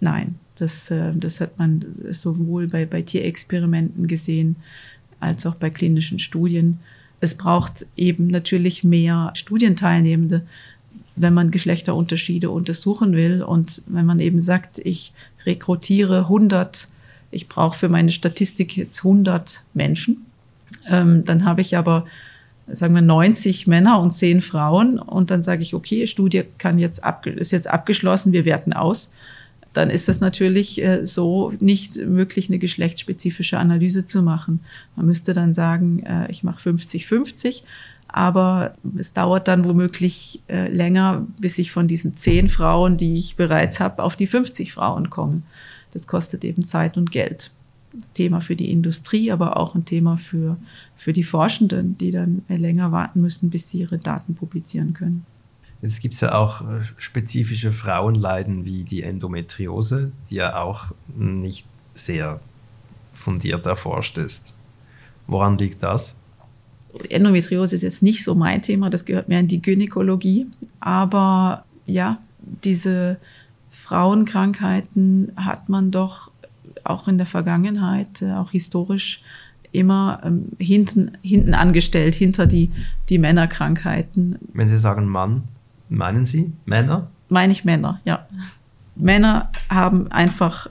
[0.00, 1.80] Nein, das, äh, das hat man
[2.10, 4.56] sowohl bei, bei Tierexperimenten gesehen
[5.20, 6.80] als auch bei klinischen Studien.
[7.20, 10.42] Es braucht eben natürlich mehr Studienteilnehmende,
[11.16, 13.42] wenn man Geschlechterunterschiede untersuchen will.
[13.42, 15.12] Und wenn man eben sagt, ich
[15.46, 16.88] rekrutiere 100,
[17.30, 20.26] ich brauche für meine Statistik jetzt 100 Menschen.
[20.88, 22.06] Ähm, dann habe ich aber,
[22.66, 24.98] sagen wir, 90 Männer und 10 Frauen.
[24.98, 29.10] Und dann sage ich, okay, Studie kann jetzt ist jetzt abgeschlossen, wir werten aus.
[29.74, 34.60] Dann ist es natürlich äh, so nicht möglich, eine geschlechtsspezifische Analyse zu machen.
[34.96, 37.62] Man müsste dann sagen, äh, ich mache 50-50,
[38.08, 43.36] aber es dauert dann womöglich äh, länger, bis ich von diesen zehn Frauen, die ich
[43.36, 45.42] bereits habe, auf die 50 Frauen komme.
[45.92, 47.50] Das kostet eben Zeit und Geld.
[48.14, 50.56] Thema für die Industrie, aber auch ein Thema für,
[50.96, 55.24] für die Forschenden, die dann länger warten müssen, bis sie ihre Daten publizieren können.
[55.84, 61.66] Jetzt gibt es ja auch äh, spezifische Frauenleiden wie die Endometriose, die ja auch nicht
[61.92, 62.40] sehr
[63.12, 64.54] fundiert erforscht ist.
[65.26, 66.16] Woran liegt das?
[67.10, 70.46] Endometriose ist jetzt nicht so mein Thema, das gehört mehr in die Gynäkologie.
[70.80, 73.18] Aber ja, diese
[73.70, 76.30] Frauenkrankheiten hat man doch
[76.82, 79.20] auch in der Vergangenheit, äh, auch historisch,
[79.70, 82.70] immer ähm, hinten, hinten angestellt, hinter die,
[83.10, 84.38] die Männerkrankheiten.
[84.54, 85.42] Wenn Sie sagen Mann,
[85.88, 87.08] Meinen Sie Männer?
[87.28, 88.26] Meine ich Männer, ja.
[88.96, 90.68] Männer haben einfach,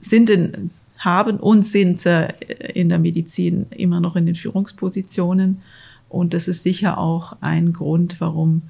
[0.00, 2.28] sind in, haben und sind äh,
[2.74, 5.62] in der Medizin immer noch in den Führungspositionen.
[6.08, 8.62] Und das ist sicher auch ein Grund, warum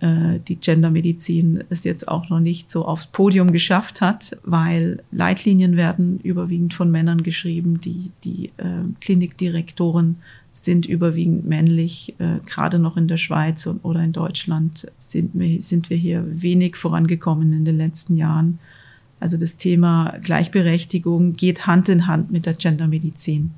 [0.00, 5.76] äh, die Gendermedizin es jetzt auch noch nicht so aufs Podium geschafft hat, weil Leitlinien
[5.76, 10.16] werden überwiegend von Männern geschrieben, die, die äh, Klinikdirektoren
[10.54, 12.14] sind überwiegend männlich.
[12.18, 16.76] Äh, gerade noch in der Schweiz oder in Deutschland sind wir, sind wir hier wenig
[16.76, 18.60] vorangekommen in den letzten Jahren.
[19.18, 23.50] Also das Thema Gleichberechtigung geht Hand in Hand mit der Gendermedizin.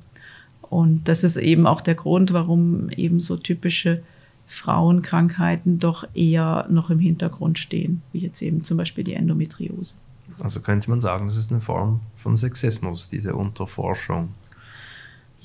[0.61, 4.01] Und das ist eben auch der Grund, warum eben so typische
[4.47, 9.93] Frauenkrankheiten doch eher noch im Hintergrund stehen, wie jetzt eben zum Beispiel die Endometriose.
[10.39, 14.29] Also könnte man sagen, das ist eine Form von Sexismus, diese Unterforschung.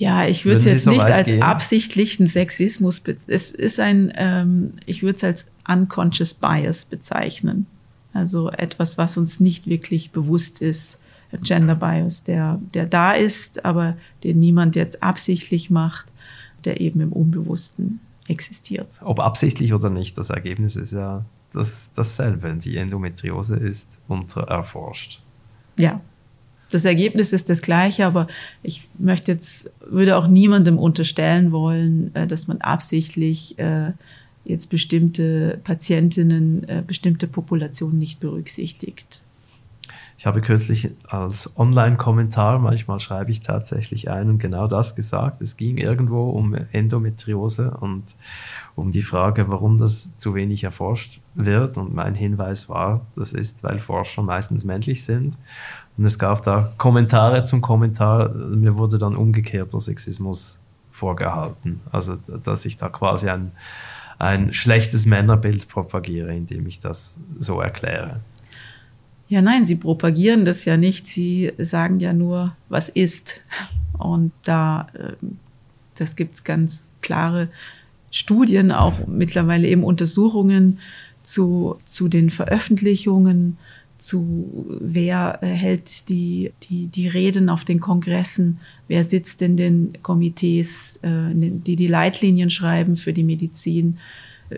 [0.02, 1.44] Ja, ich würde es jetzt so nicht als gehen?
[1.44, 7.66] absichtlichen Sexismus, es ist ein, ähm, ich würde es als unconscious bias bezeichnen.
[8.12, 10.98] Also etwas, was uns nicht wirklich bewusst ist.
[11.44, 16.06] Gender Bias, der, der da ist, aber den niemand jetzt absichtlich macht,
[16.64, 18.88] der eben im Unbewussten existiert.
[19.02, 22.52] Ob absichtlich oder nicht, das Ergebnis ist ja das, dasselbe.
[22.56, 25.22] Die Endometriose ist untererforscht.
[25.78, 26.00] Ja,
[26.72, 28.26] das Ergebnis ist das gleiche, aber
[28.62, 33.92] ich möchte jetzt, würde auch niemandem unterstellen wollen, äh, dass man absichtlich äh,
[34.44, 39.20] jetzt bestimmte Patientinnen, äh, bestimmte Populationen nicht berücksichtigt.
[40.16, 45.40] Ich habe kürzlich als Online-Kommentar, manchmal schreibe ich tatsächlich einen, genau das gesagt.
[45.42, 48.14] Es ging irgendwo um Endometriose und
[48.76, 51.76] um die Frage, warum das zu wenig erforscht wird.
[51.76, 55.36] Und mein Hinweis war, das ist, weil Forscher meistens männlich sind
[55.96, 58.32] und es gab da Kommentare zum Kommentar.
[58.34, 61.80] Mir wurde dann umgekehrter Sexismus vorgehalten.
[61.90, 63.52] Also, dass ich da quasi ein,
[64.18, 68.20] ein schlechtes Männerbild propagiere, indem ich das so erkläre.
[69.28, 71.06] Ja, nein, sie propagieren das ja nicht.
[71.06, 73.40] Sie sagen ja nur, was ist.
[73.98, 75.38] Und da, ähm,
[75.96, 77.48] das gibt es ganz klare
[78.10, 80.78] Studien, auch mittlerweile eben Untersuchungen
[81.22, 83.56] zu, zu den Veröffentlichungen
[84.02, 89.92] zu, wer äh, hält die, die, die Reden auf den Kongressen, wer sitzt in den
[90.02, 93.98] Komitees, äh, die die Leitlinien schreiben für die Medizin,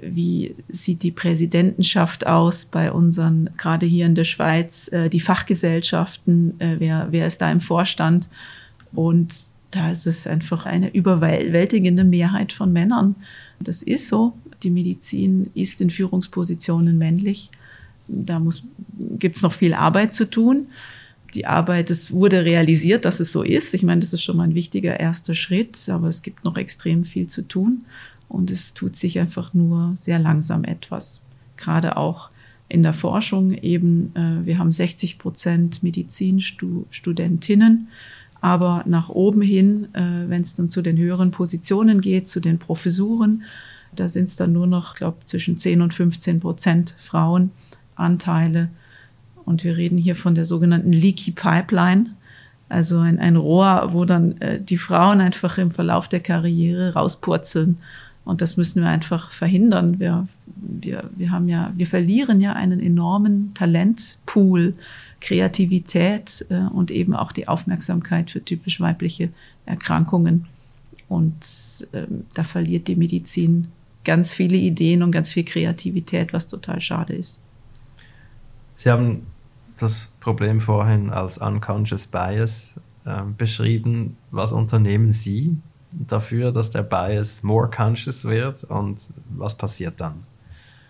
[0.02, 6.54] wie sieht die Präsidentenschaft aus bei unseren, gerade hier in der Schweiz, äh, die Fachgesellschaften,
[6.58, 8.28] wer, wer ist da im Vorstand?
[8.92, 9.34] Und
[9.70, 13.14] da ist es einfach eine überwältigende Mehrheit von Männern.
[13.60, 14.32] Das ist so.
[14.62, 17.50] Die Medizin ist in Führungspositionen männlich
[18.08, 18.42] da
[19.18, 20.66] gibt es noch viel Arbeit zu tun.
[21.34, 23.74] Die Arbeit, es wurde realisiert, dass es so ist.
[23.74, 27.04] Ich meine, das ist schon mal ein wichtiger erster Schritt, aber es gibt noch extrem
[27.04, 27.84] viel zu tun
[28.28, 31.22] und es tut sich einfach nur sehr langsam etwas.
[31.56, 32.30] Gerade auch
[32.68, 37.88] in der Forschung eben, äh, wir haben 60 Prozent Medizinstudentinnen,
[38.40, 42.58] aber nach oben hin, äh, wenn es dann zu den höheren Positionen geht, zu den
[42.58, 43.44] Professuren,
[43.94, 47.50] da sind es dann nur noch, glaube zwischen 10 und 15 Prozent Frauen.
[47.96, 48.68] Anteile.
[49.44, 52.06] Und wir reden hier von der sogenannten Leaky Pipeline,
[52.68, 57.78] also ein, ein Rohr, wo dann äh, die Frauen einfach im Verlauf der Karriere rauspurzeln.
[58.24, 60.00] Und das müssen wir einfach verhindern.
[60.00, 60.26] Wir,
[60.56, 64.74] wir, wir haben ja, wir verlieren ja einen enormen Talentpool,
[65.20, 69.28] Kreativität äh, und eben auch die Aufmerksamkeit für typisch weibliche
[69.66, 70.46] Erkrankungen.
[71.08, 71.34] Und
[71.92, 73.68] äh, da verliert die Medizin
[74.04, 77.38] ganz viele Ideen und ganz viel Kreativität, was total schade ist.
[78.76, 79.26] Sie haben
[79.78, 84.16] das Problem vorhin als Unconscious Bias äh, beschrieben.
[84.30, 85.58] Was unternehmen Sie
[85.92, 88.98] dafür, dass der Bias more conscious wird und
[89.30, 90.24] was passiert dann?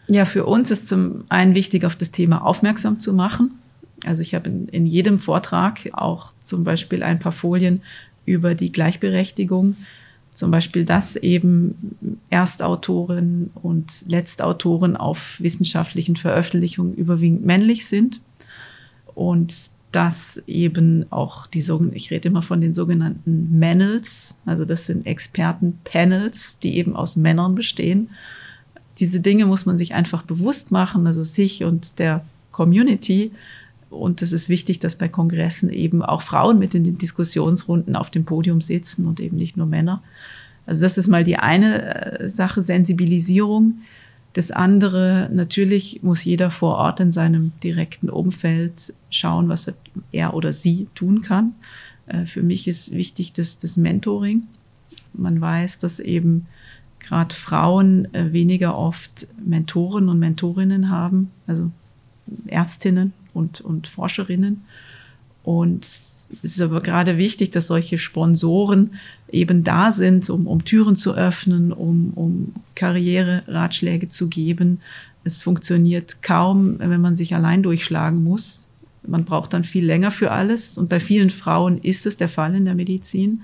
[0.07, 3.59] Ja, für uns ist zum einen wichtig, auf das Thema aufmerksam zu machen.
[4.05, 7.83] Also ich habe in, in jedem Vortrag auch zum Beispiel ein paar Folien
[8.27, 9.77] über die Gleichberechtigung.
[10.35, 18.20] Zum Beispiel, dass eben Erstautoren und Letztautoren auf wissenschaftlichen Veröffentlichungen überwiegend männlich sind
[19.14, 24.87] und dass eben auch die sogenannten, ich rede immer von den sogenannten Manels, also das
[24.87, 28.11] sind Expertenpanels, die eben aus Männern bestehen.
[28.99, 33.31] Diese Dinge muss man sich einfach bewusst machen, also sich und der Community.
[33.95, 38.11] Und es ist wichtig, dass bei Kongressen eben auch Frauen mit in den Diskussionsrunden auf
[38.11, 40.03] dem Podium sitzen und eben nicht nur Männer.
[40.67, 43.79] Also das ist mal die eine äh, Sache, Sensibilisierung.
[44.33, 49.73] Das andere, natürlich muss jeder vor Ort in seinem direkten Umfeld schauen, was
[50.11, 51.55] er oder sie tun kann.
[52.07, 54.45] Äh, für mich ist wichtig das, das Mentoring.
[55.13, 56.47] Man weiß, dass eben
[56.99, 61.71] gerade Frauen äh, weniger oft Mentoren und Mentorinnen haben, also
[62.47, 64.62] Ärztinnen und, und Forscherinnen.
[65.42, 65.85] Und
[66.42, 68.90] es ist aber gerade wichtig, dass solche Sponsoren
[69.31, 74.81] eben da sind, um, um Türen zu öffnen, um, um Karriereratschläge zu geben.
[75.23, 78.68] Es funktioniert kaum, wenn man sich allein durchschlagen muss.
[79.07, 80.79] Man braucht dann viel länger für alles.
[80.79, 83.42] Und bei vielen Frauen ist es der Fall in der Medizin.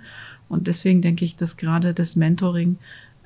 [0.49, 2.79] Und deswegen denke ich, dass gerade das Mentoring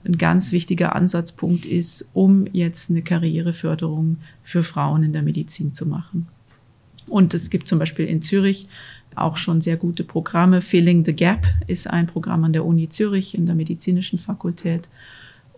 [0.05, 5.87] ein ganz wichtiger Ansatzpunkt ist, um jetzt eine Karriereförderung für Frauen in der Medizin zu
[5.87, 6.29] machen.
[7.07, 8.69] Und es gibt zum Beispiel in Zürich
[9.15, 10.61] auch schon sehr gute Programme.
[10.61, 14.89] Filling the Gap ist ein Programm an der Uni Zürich in der medizinischen Fakultät,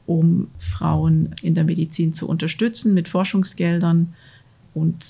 [0.07, 4.15] um Frauen in der Medizin zu unterstützen mit Forschungsgeldern
[4.75, 5.07] und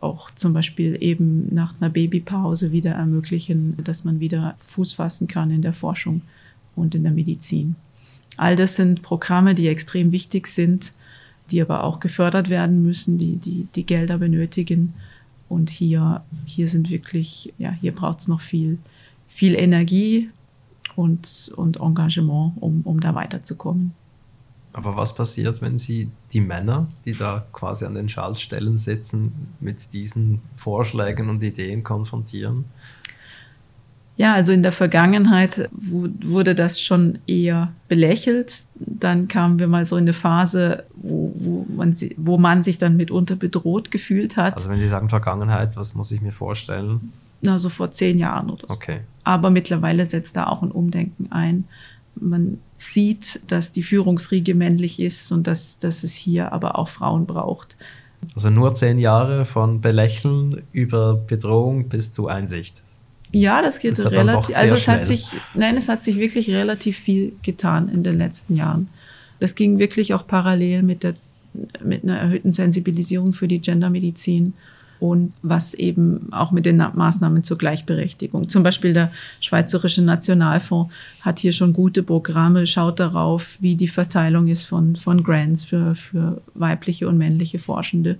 [0.00, 5.50] auch zum Beispiel eben nach einer Babypause wieder ermöglichen, dass man wieder Fuß fassen kann
[5.50, 6.20] in der Forschung
[6.74, 7.76] und in der Medizin.
[8.36, 10.92] All das sind Programme, die extrem wichtig sind,
[11.50, 14.92] die aber auch gefördert werden müssen, die, die, die Gelder benötigen
[15.48, 18.78] und hier, hier sind wirklich, ja, hier braucht es noch viel,
[19.28, 20.30] viel Energie
[20.96, 23.92] und, und Engagement, um, um da weiterzukommen.
[24.72, 29.94] Aber was passiert, wenn Sie die Männer, die da quasi an den Schaltstellen sitzen, mit
[29.94, 32.66] diesen Vorschlägen und Ideen konfrontieren?
[34.18, 38.62] Ja, also in der Vergangenheit wurde das schon eher belächelt.
[38.76, 42.96] Dann kamen wir mal so in eine Phase, wo, wo, man, wo man sich dann
[42.96, 44.54] mitunter bedroht gefühlt hat.
[44.54, 47.12] Also wenn Sie sagen Vergangenheit, was muss ich mir vorstellen?
[47.42, 48.74] Na, so vor zehn Jahren oder so.
[48.74, 49.00] Okay.
[49.22, 51.64] Aber mittlerweile setzt da auch ein Umdenken ein.
[52.18, 57.26] Man sieht, dass die Führungsriege männlich ist und dass, dass es hier aber auch Frauen
[57.26, 57.76] braucht.
[58.34, 62.80] Also nur zehn Jahre von Belächeln über Bedrohung bis zu Einsicht.
[63.32, 64.56] Ja, das geht das relativ.
[64.56, 64.98] Also es schnell.
[64.98, 68.88] hat sich, nein, es hat sich wirklich relativ viel getan in den letzten Jahren.
[69.40, 71.14] Das ging wirklich auch parallel mit der
[71.82, 74.54] mit einer erhöhten Sensibilisierung für die Gendermedizin
[74.98, 78.48] und was eben auch mit den Maßnahmen zur Gleichberechtigung.
[78.48, 79.10] Zum Beispiel der
[79.40, 85.22] Schweizerische Nationalfonds hat hier schon gute Programme, schaut darauf, wie die Verteilung ist von, von
[85.22, 88.18] Grants für, für weibliche und männliche Forschende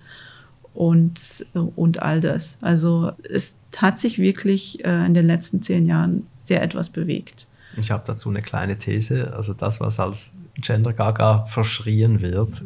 [0.75, 2.59] und, und all das.
[2.61, 7.47] Also es hat sich wirklich äh, in den letzten zehn Jahren sehr etwas bewegt.
[7.77, 9.35] Ich habe dazu eine kleine These.
[9.35, 12.63] Also das, was als Gender Gaga verschrien wird,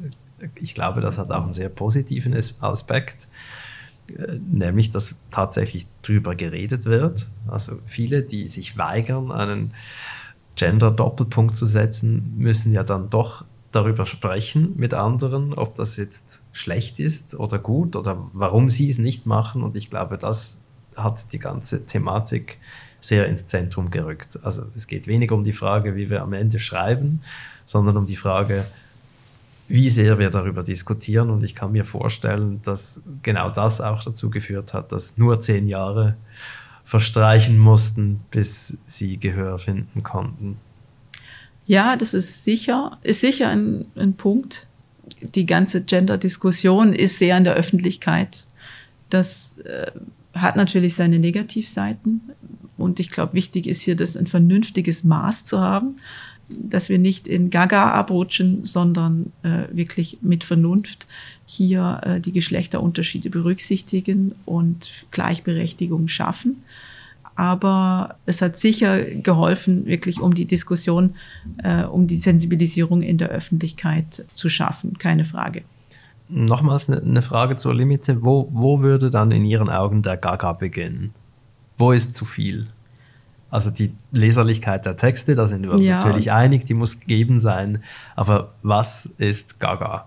[0.55, 3.29] ich glaube, das hat auch einen sehr positiven Aspekt,
[4.09, 7.27] äh, nämlich dass tatsächlich drüber geredet wird.
[7.49, 9.75] Also viele, die sich weigern, einen
[10.57, 16.99] Gender-Doppelpunkt zu setzen, müssen ja dann doch darüber sprechen mit anderen, ob das jetzt schlecht
[16.99, 19.63] ist oder gut oder warum sie es nicht machen.
[19.63, 20.60] Und ich glaube, das
[20.97, 22.59] hat die ganze Thematik
[23.01, 24.39] sehr ins Zentrum gerückt.
[24.43, 27.23] Also es geht weniger um die Frage, wie wir am Ende schreiben,
[27.65, 28.67] sondern um die Frage,
[29.69, 31.31] wie sehr wir darüber diskutieren.
[31.31, 35.67] Und ich kann mir vorstellen, dass genau das auch dazu geführt hat, dass nur zehn
[35.67, 36.17] Jahre
[36.85, 40.59] verstreichen mussten, bis sie Gehör finden konnten.
[41.67, 44.67] Ja, das ist sicher, ist sicher ein, ein Punkt.
[45.23, 48.45] Die ganze Gender-Diskussion ist sehr in der Öffentlichkeit.
[49.09, 49.93] Das äh,
[50.35, 52.21] hat natürlich seine Negativseiten.
[52.77, 55.97] Und ich glaube, wichtig ist hier, das ein vernünftiges Maß zu haben,
[56.49, 61.07] dass wir nicht in Gaga abrutschen, sondern äh, wirklich mit Vernunft
[61.47, 66.63] hier äh, die Geschlechterunterschiede berücksichtigen und Gleichberechtigung schaffen.
[67.37, 71.15] Aber es hat sicher geholfen, wirklich um die Diskussion,
[71.63, 75.63] äh, um die Sensibilisierung in der Öffentlichkeit zu schaffen, keine Frage
[76.31, 78.23] nochmals eine, eine Frage zur Limite.
[78.25, 81.13] Wo, wo würde dann in Ihren Augen der Gaga beginnen?
[81.79, 82.67] Wo ist zu viel?
[83.51, 85.97] Also die Leserlichkeit der Texte, da sind wir uns ja.
[85.97, 87.83] natürlich einig, die muss gegeben sein.
[88.15, 90.07] Aber was ist Gaga?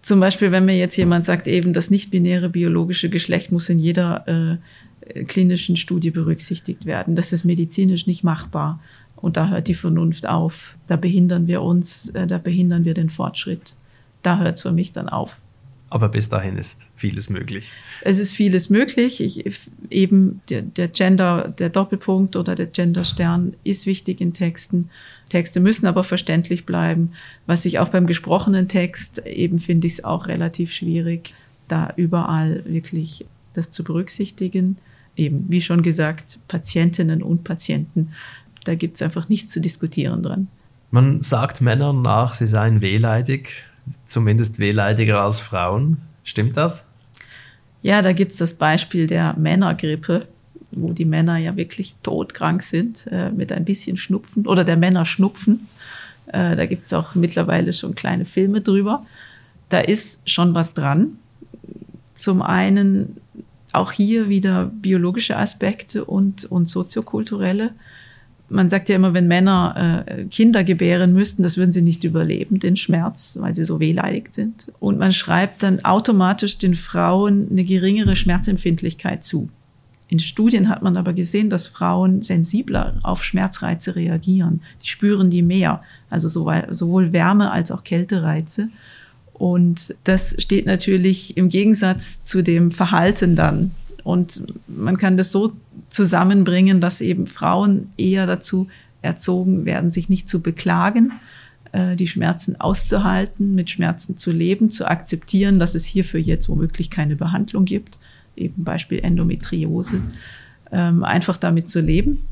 [0.00, 4.28] Zum Beispiel, wenn mir jetzt jemand sagt, eben das nicht-binäre biologische Geschlecht muss in jeder
[4.28, 7.16] äh, klinischen Studie berücksichtigt werden.
[7.16, 8.80] Das ist medizinisch nicht machbar.
[9.16, 10.76] Und da hört die Vernunft auf.
[10.88, 13.74] Da behindern wir uns, äh, da behindern wir den Fortschritt.
[14.24, 15.36] Da hört es für mich dann auf.
[15.90, 17.70] Aber bis dahin ist vieles möglich.
[18.02, 19.20] Es ist vieles möglich.
[19.20, 19.44] Ich,
[19.90, 24.90] eben der, der Gender, der Doppelpunkt oder der Genderstern ist wichtig in Texten.
[25.28, 27.12] Texte müssen aber verständlich bleiben.
[27.46, 31.32] Was ich auch beim gesprochenen Text eben finde ich es auch relativ schwierig,
[31.68, 34.78] da überall wirklich das zu berücksichtigen.
[35.16, 38.10] Eben, wie schon gesagt, Patientinnen und Patienten.
[38.64, 40.48] Da gibt es einfach nichts zu diskutieren dran.
[40.90, 43.64] Man sagt Männern nach, sie seien wehleidig
[44.04, 45.98] zumindest wehleidiger als Frauen.
[46.22, 46.86] Stimmt das?
[47.82, 50.26] Ja, da gibt es das Beispiel der Männergrippe,
[50.70, 55.04] wo die Männer ja wirklich todkrank sind äh, mit ein bisschen Schnupfen oder der Männer
[55.04, 55.68] schnupfen.
[56.26, 59.04] Äh, da gibt es auch mittlerweile schon kleine Filme drüber.
[59.68, 61.18] Da ist schon was dran.
[62.14, 63.18] Zum einen
[63.72, 67.72] auch hier wieder biologische Aspekte und, und soziokulturelle
[68.48, 72.58] man sagt ja immer, wenn Männer äh, Kinder gebären müssten, das würden sie nicht überleben,
[72.58, 74.70] den Schmerz, weil sie so wehleidig sind.
[74.80, 79.48] Und man schreibt dann automatisch den Frauen eine geringere Schmerzempfindlichkeit zu.
[80.08, 84.60] In Studien hat man aber gesehen, dass Frauen sensibler auf Schmerzreize reagieren.
[84.82, 88.68] Die spüren die mehr, also sowohl Wärme als auch Kältereize.
[89.32, 93.72] Und das steht natürlich im Gegensatz zu dem Verhalten dann
[94.04, 95.54] und man kann das so
[95.88, 98.68] zusammenbringen, dass eben Frauen eher dazu
[99.02, 101.12] erzogen werden, sich nicht zu beklagen,
[101.72, 106.90] äh, die Schmerzen auszuhalten, mit Schmerzen zu leben, zu akzeptieren, dass es hierfür jetzt womöglich
[106.90, 107.98] keine Behandlung gibt,
[108.36, 110.02] eben Beispiel Endometriose,
[110.70, 112.26] ähm, einfach damit zu leben.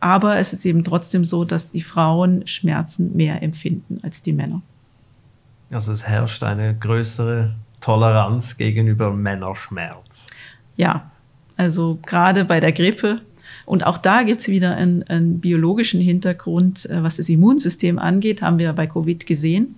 [0.00, 4.60] Aber es ist eben trotzdem so, dass die Frauen Schmerzen mehr empfinden als die Männer.
[5.70, 10.26] Also es herrscht eine größere Toleranz gegenüber Männerschmerz.
[10.76, 11.10] Ja,
[11.56, 13.20] also gerade bei der Grippe.
[13.64, 18.42] Und auch da gibt es wieder einen, einen, biologischen Hintergrund, äh, was das Immunsystem angeht,
[18.42, 19.74] haben wir bei Covid gesehen.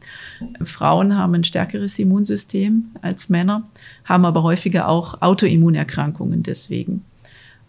[0.64, 3.66] Frauen haben ein stärkeres Immunsystem als Männer,
[4.04, 7.04] haben aber häufiger auch Autoimmunerkrankungen deswegen.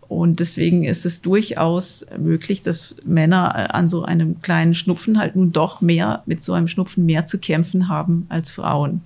[0.09, 5.35] Und deswegen ist es durchaus möglich, dass Männer äh, an so einem kleinen Schnupfen halt
[5.35, 9.01] nun doch mehr, mit so einem Schnupfen mehr zu kämpfen haben als Frauen.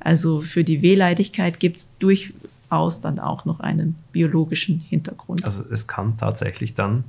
[0.00, 2.32] Also für die Wehleidigkeit gibt es durch,
[2.70, 5.44] aus dann auch noch einen biologischen Hintergrund.
[5.44, 7.04] Also es kann tatsächlich dann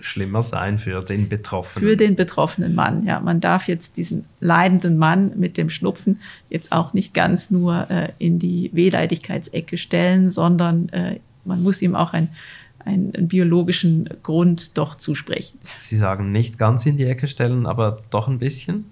[0.00, 1.88] schlimmer sein für den Betroffenen.
[1.88, 3.20] Für den betroffenen Mann, ja.
[3.20, 8.12] Man darf jetzt diesen leidenden Mann mit dem Schnupfen jetzt auch nicht ganz nur äh,
[8.18, 12.28] in die Wehleidigkeitsecke stellen, sondern äh, man muss ihm auch ein,
[12.78, 15.58] einen, einen biologischen Grund doch zusprechen.
[15.78, 18.86] Sie sagen nicht ganz in die Ecke stellen, aber doch ein bisschen?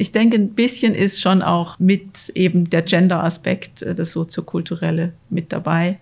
[0.00, 5.52] Ich denke, ein bisschen ist schon auch mit eben der Gender-Aspekt, äh, das soziokulturelle mit
[5.52, 5.98] dabei.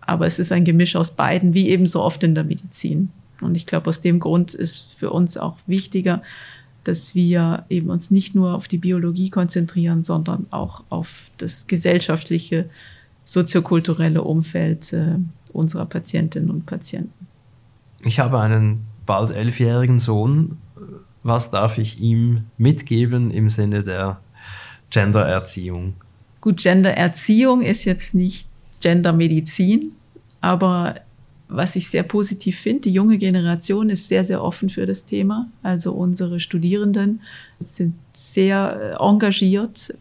[0.00, 3.10] Aber es ist ein Gemisch aus beiden, wie eben so oft in der Medizin.
[3.40, 6.22] Und ich glaube, aus dem Grund ist für uns auch wichtiger,
[6.84, 12.70] dass wir eben uns nicht nur auf die Biologie konzentrieren, sondern auch auf das gesellschaftliche,
[13.24, 15.16] soziokulturelle Umfeld äh,
[15.52, 17.26] unserer Patientinnen und Patienten.
[18.02, 20.58] Ich habe einen bald elfjährigen Sohn
[21.22, 24.20] was darf ich ihm mitgeben im Sinne der
[24.90, 25.94] Gendererziehung?
[26.40, 28.46] Gut, Gendererziehung ist jetzt nicht
[28.80, 29.92] Gendermedizin,
[30.40, 30.96] aber
[31.50, 35.48] was ich sehr positiv finde, die junge Generation ist sehr, sehr offen für das Thema.
[35.64, 37.20] Also unsere Studierenden
[37.58, 39.92] sind sehr äh, engagiert.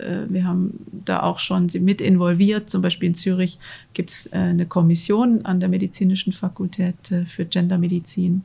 [0.00, 2.70] Äh, wir haben da auch schon mit involviert.
[2.70, 3.58] Zum Beispiel in Zürich
[3.94, 6.94] gibt es äh, eine Kommission an der Medizinischen Fakultät
[7.26, 8.42] für Gendermedizin.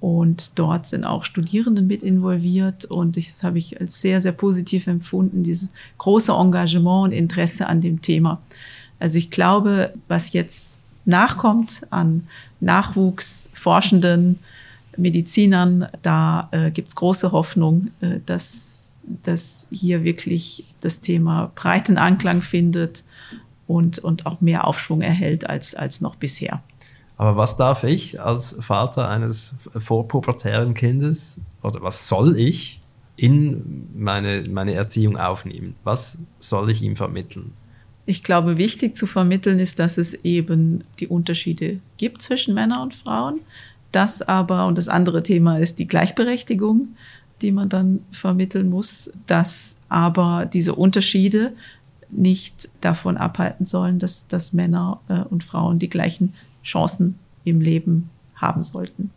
[0.00, 4.86] Und dort sind auch Studierende mit involviert und das habe ich als sehr, sehr positiv
[4.86, 5.68] empfunden, dieses
[5.98, 8.40] große Engagement und Interesse an dem Thema.
[9.00, 12.28] Also ich glaube, was jetzt nachkommt an
[12.60, 14.38] Nachwuchsforschenden,
[14.96, 21.98] Medizinern, da äh, gibt es große Hoffnung, äh, dass, dass hier wirklich das Thema breiten
[21.98, 23.04] Anklang findet
[23.66, 26.62] und, und auch mehr Aufschwung erhält als, als noch bisher.
[27.18, 32.80] Aber was darf ich als Vater eines vorpubertären Kindes oder was soll ich
[33.16, 35.74] in meine, meine Erziehung aufnehmen?
[35.82, 37.52] Was soll ich ihm vermitteln?
[38.06, 42.94] Ich glaube, wichtig zu vermitteln ist, dass es eben die Unterschiede gibt zwischen Männern und
[42.94, 43.40] Frauen.
[43.90, 46.88] Das aber, und das andere Thema ist die Gleichberechtigung,
[47.42, 51.52] die man dann vermitteln muss, dass aber diese Unterschiede
[52.10, 58.10] nicht davon abhalten sollen, dass, dass Männer äh, und Frauen die gleichen Chancen im Leben
[58.34, 59.10] haben sollten.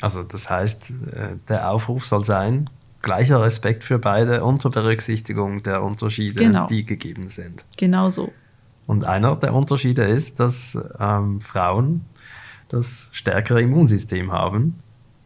[0.00, 2.70] Also das heißt, äh, der Aufruf soll sein,
[3.02, 6.66] gleicher Respekt für beide unter Berücksichtigung der Unterschiede, genau.
[6.66, 7.64] die gegeben sind.
[7.76, 8.32] Genau so.
[8.86, 12.04] Und einer der Unterschiede ist, dass ähm, Frauen
[12.68, 14.78] das stärkere Immunsystem haben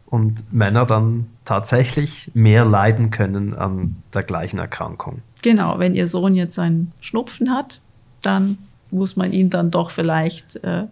[0.05, 5.21] und Männer dann tatsächlich mehr leiden können an der gleichen Erkrankung.
[5.41, 7.79] Genau, wenn Ihr Sohn jetzt einen Schnupfen hat,
[8.21, 8.57] dann
[8.91, 10.83] muss man ihn dann doch vielleicht äh,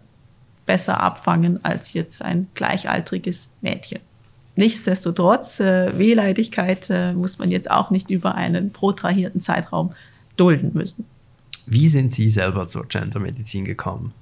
[0.66, 4.00] besser abfangen als jetzt ein gleichaltriges Mädchen.
[4.54, 9.92] Nichtsdestotrotz, äh, Wehleidigkeit äh, muss man jetzt auch nicht über einen protrahierten Zeitraum
[10.36, 11.06] dulden müssen.
[11.66, 14.12] Wie sind Sie selber zur Gendermedizin gekommen?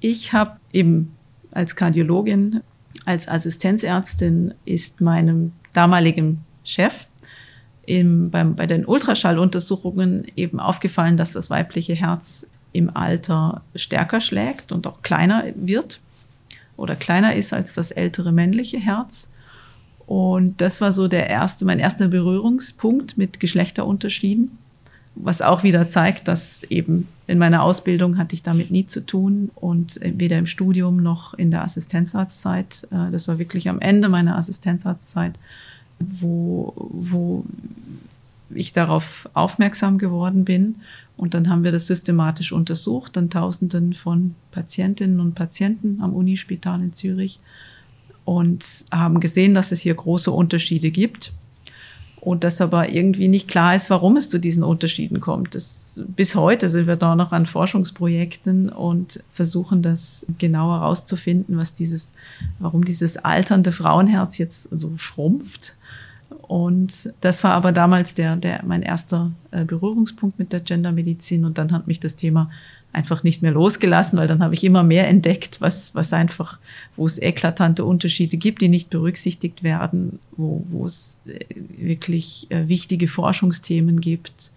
[0.00, 1.14] Ich habe eben
[1.52, 2.62] als Kardiologin,
[3.04, 7.06] als Assistenzärztin ist meinem damaligen Chef
[7.86, 14.72] im, beim, bei den Ultraschalluntersuchungen eben aufgefallen, dass das weibliche Herz im Alter stärker schlägt
[14.72, 16.00] und auch kleiner wird
[16.76, 19.28] oder kleiner ist als das ältere männliche Herz.
[20.06, 24.56] Und das war so der erste, mein erster Berührungspunkt mit Geschlechterunterschieden,
[25.14, 29.50] was auch wieder zeigt, dass eben in meiner Ausbildung hatte ich damit nie zu tun
[29.54, 32.86] und weder im Studium noch in der Assistenzarztzeit.
[32.90, 35.38] Äh, das war wirklich am Ende meiner Assistenzarztzeit,
[35.98, 37.44] wo, wo
[38.50, 40.76] ich darauf aufmerksam geworden bin.
[41.16, 46.80] Und dann haben wir das systematisch untersucht an Tausenden von Patientinnen und Patienten am Unispital
[46.80, 47.40] in Zürich
[48.24, 51.32] und haben gesehen, dass es hier große Unterschiede gibt.
[52.20, 55.54] Und dass aber irgendwie nicht klar ist, warum es zu diesen Unterschieden kommt.
[55.54, 61.74] Das, bis heute sind wir da noch an Forschungsprojekten und versuchen das genauer herauszufinden, was
[61.74, 62.12] dieses,
[62.58, 65.76] warum dieses alternde Frauenherz jetzt so schrumpft
[66.30, 71.44] und das war aber damals der, der, mein erster äh, Berührungspunkt mit der Gendermedizin.
[71.44, 72.50] Und dann hat mich das Thema
[72.92, 76.58] einfach nicht mehr losgelassen, weil dann habe ich immer mehr entdeckt, was, was einfach,
[76.96, 81.44] wo es eklatante Unterschiede gibt, die nicht berücksichtigt werden, wo, wo es äh,
[81.76, 84.50] wirklich äh, wichtige Forschungsthemen gibt.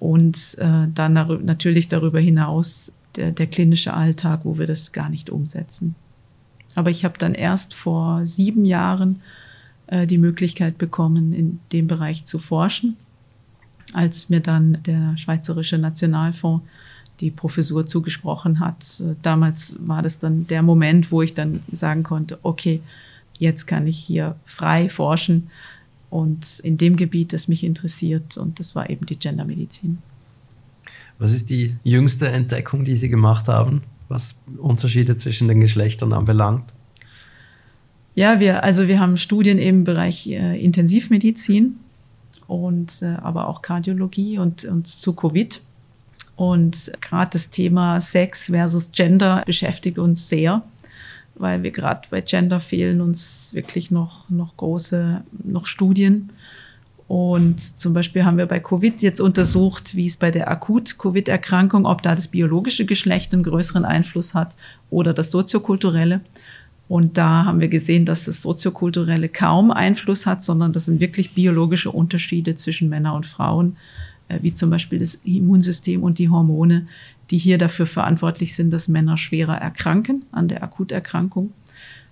[0.00, 1.12] Und dann
[1.44, 5.96] natürlich darüber hinaus der, der klinische Alltag, wo wir das gar nicht umsetzen.
[6.76, 9.20] Aber ich habe dann erst vor sieben Jahren
[9.88, 12.96] äh, die Möglichkeit bekommen, in dem Bereich zu forschen.
[13.92, 16.64] Als mir dann der Schweizerische Nationalfonds
[17.20, 22.02] die Professur zugesprochen hat, äh, damals war das dann der Moment, wo ich dann sagen
[22.02, 22.80] konnte, okay,
[23.38, 25.48] jetzt kann ich hier frei forschen
[26.10, 28.36] und in dem Gebiet, das mich interessiert.
[28.36, 29.98] Und das war eben die Gendermedizin.
[31.18, 36.72] Was ist die jüngste Entdeckung, die Sie gemacht haben, was Unterschiede zwischen den Geschlechtern anbelangt?
[38.18, 41.76] Ja, wir, also wir haben Studien im Bereich äh, Intensivmedizin
[42.48, 45.60] und äh, aber auch Kardiologie und, und zu Covid.
[46.34, 50.62] Und gerade das Thema Sex versus Gender beschäftigt uns sehr,
[51.36, 56.30] weil wir gerade bei Gender fehlen uns wirklich noch, noch große, noch Studien.
[57.06, 62.02] Und zum Beispiel haben wir bei Covid jetzt untersucht, wie es bei der Akut-Covid-Erkrankung, ob
[62.02, 64.56] da das biologische Geschlecht einen größeren Einfluss hat
[64.90, 66.20] oder das soziokulturelle.
[66.88, 71.34] Und da haben wir gesehen, dass das soziokulturelle kaum Einfluss hat, sondern das sind wirklich
[71.34, 73.76] biologische Unterschiede zwischen Männern und Frauen,
[74.28, 76.86] äh, wie zum Beispiel das Immunsystem und die Hormone,
[77.30, 81.52] die hier dafür verantwortlich sind, dass Männer schwerer erkranken an der Akuterkrankung.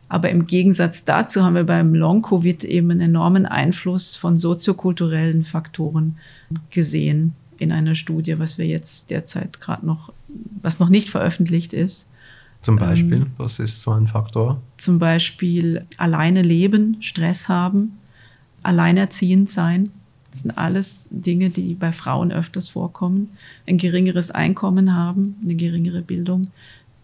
[0.08, 6.18] Aber im Gegensatz dazu haben wir beim Long-Covid eben einen enormen Einfluss von soziokulturellen Faktoren
[6.70, 10.12] gesehen in einer Studie, was wir jetzt derzeit gerade noch,
[10.62, 12.08] was noch nicht veröffentlicht ist.
[12.66, 14.60] Zum Beispiel, ähm, was ist so ein Faktor?
[14.76, 17.98] Zum Beispiel alleine leben, Stress haben,
[18.64, 19.92] alleinerziehend sein.
[20.32, 23.30] Das sind alles Dinge, die bei Frauen öfters vorkommen.
[23.68, 26.48] Ein geringeres Einkommen haben, eine geringere Bildung.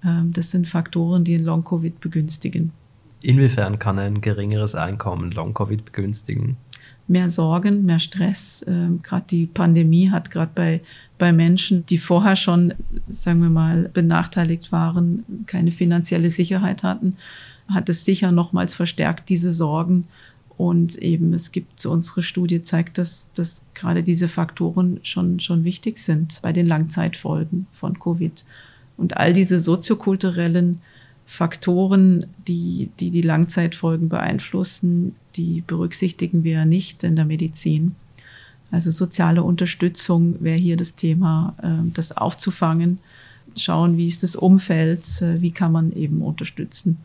[0.04, 2.72] Ähm, das sind Faktoren, die Long-Covid begünstigen.
[3.20, 6.56] Inwiefern kann ein geringeres Einkommen Long-Covid begünstigen?
[7.09, 8.64] Mehr Sorgen, mehr Stress.
[8.66, 10.80] Ähm, gerade die Pandemie hat gerade bei,
[11.18, 12.74] bei Menschen, die vorher schon,
[13.09, 17.16] sagen wir mal, benachteiligt waren, keine finanzielle Sicherheit hatten,
[17.68, 20.07] hat es sicher nochmals verstärkt, diese Sorgen.
[20.59, 25.99] Und eben, es gibt, unsere Studie zeigt, dass, dass gerade diese Faktoren schon, schon wichtig
[25.99, 28.45] sind bei den Langzeitfolgen von Covid.
[28.97, 30.80] Und all diese soziokulturellen
[31.26, 37.94] Faktoren, die, die die Langzeitfolgen beeinflussen, die berücksichtigen wir nicht in der Medizin.
[38.70, 42.98] Also soziale Unterstützung wäre hier das Thema, äh, das aufzufangen,
[43.56, 46.98] schauen, wie ist das Umfeld, äh, wie kann man eben unterstützen.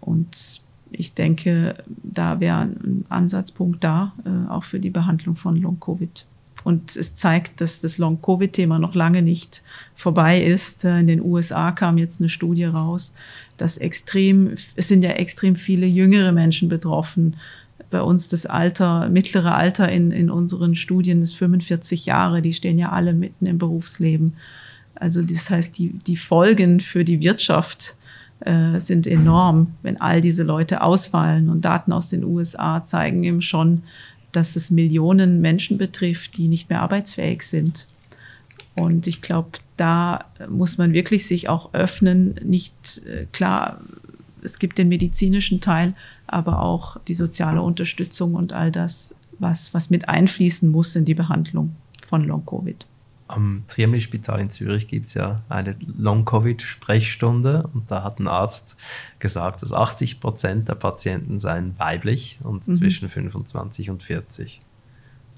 [0.00, 6.26] Und ich denke, da wäre ein Ansatzpunkt da, äh, auch für die Behandlung von Long-Covid.
[6.64, 9.62] Und es zeigt, dass das Long-Covid-Thema noch lange nicht
[9.94, 10.84] vorbei ist.
[10.84, 13.12] In den USA kam jetzt eine Studie raus,
[13.56, 17.36] dass extrem, es sind ja extrem viele jüngere Menschen betroffen,
[17.92, 22.42] bei uns das Alter, mittlere Alter in, in unseren Studien ist 45 Jahre.
[22.42, 24.34] Die stehen ja alle mitten im Berufsleben.
[24.96, 27.94] Also das heißt, die, die Folgen für die Wirtschaft
[28.40, 31.48] äh, sind enorm, wenn all diese Leute ausfallen.
[31.48, 33.82] Und Daten aus den USA zeigen eben schon,
[34.32, 37.86] dass es Millionen Menschen betrifft, die nicht mehr arbeitsfähig sind.
[38.74, 42.34] Und ich glaube, da muss man wirklich sich auch öffnen.
[42.42, 43.80] Nicht äh, klar,
[44.42, 45.94] es gibt den medizinischen Teil,
[46.26, 51.14] aber auch die soziale Unterstützung und all das, was, was mit einfließen muss in die
[51.14, 51.76] Behandlung
[52.08, 52.86] von Long-Covid.
[53.32, 58.76] Am Triemli-Spital in Zürich gibt es ja eine Long-Covid-Sprechstunde und da hat ein Arzt
[59.20, 62.74] gesagt, dass 80 Prozent der Patienten seien weiblich und mhm.
[62.74, 64.60] zwischen 25 und 40.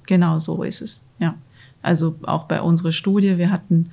[0.07, 1.36] Genau so ist es, ja.
[1.82, 3.90] Also auch bei unserer Studie, wir hatten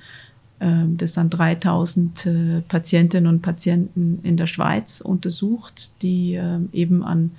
[0.58, 7.04] äh, das an 3000 äh, Patientinnen und Patienten in der Schweiz untersucht, die äh, eben
[7.04, 7.30] an,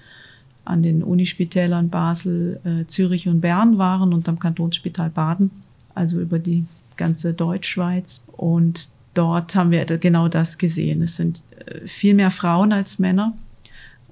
[0.64, 5.51] an den Unispitälern Basel, äh, Zürich und Bern waren und am Kantonsspital Baden
[5.96, 6.66] also über die
[6.98, 8.22] ganze Deutschschweiz.
[8.32, 11.02] Und dort haben wir genau das gesehen.
[11.02, 13.34] Es sind äh, viel mehr Frauen als Männer.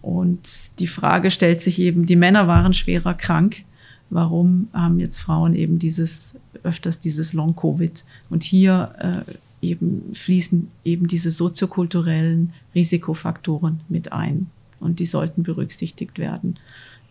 [0.01, 3.63] Und die Frage stellt sich eben, die Männer waren schwerer krank.
[4.09, 8.03] Warum haben jetzt Frauen eben dieses, öfters dieses Long-Covid?
[8.29, 9.31] Und hier äh,
[9.65, 14.47] eben fließen eben diese soziokulturellen Risikofaktoren mit ein.
[14.79, 16.57] Und die sollten berücksichtigt werden.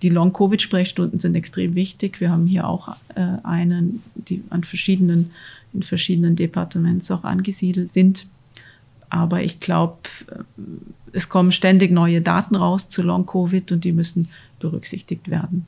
[0.03, 2.21] Die Long-Covid-Sprechstunden sind extrem wichtig.
[2.21, 5.31] Wir haben hier auch äh, einen, die an verschiedenen,
[5.73, 8.27] in verschiedenen Departements auch angesiedelt sind.
[9.11, 9.99] Aber ich glaube,
[10.29, 10.63] äh,
[11.13, 14.29] es kommen ständig neue Daten raus zu Long-Covid und die müssen
[14.59, 15.67] berücksichtigt werden.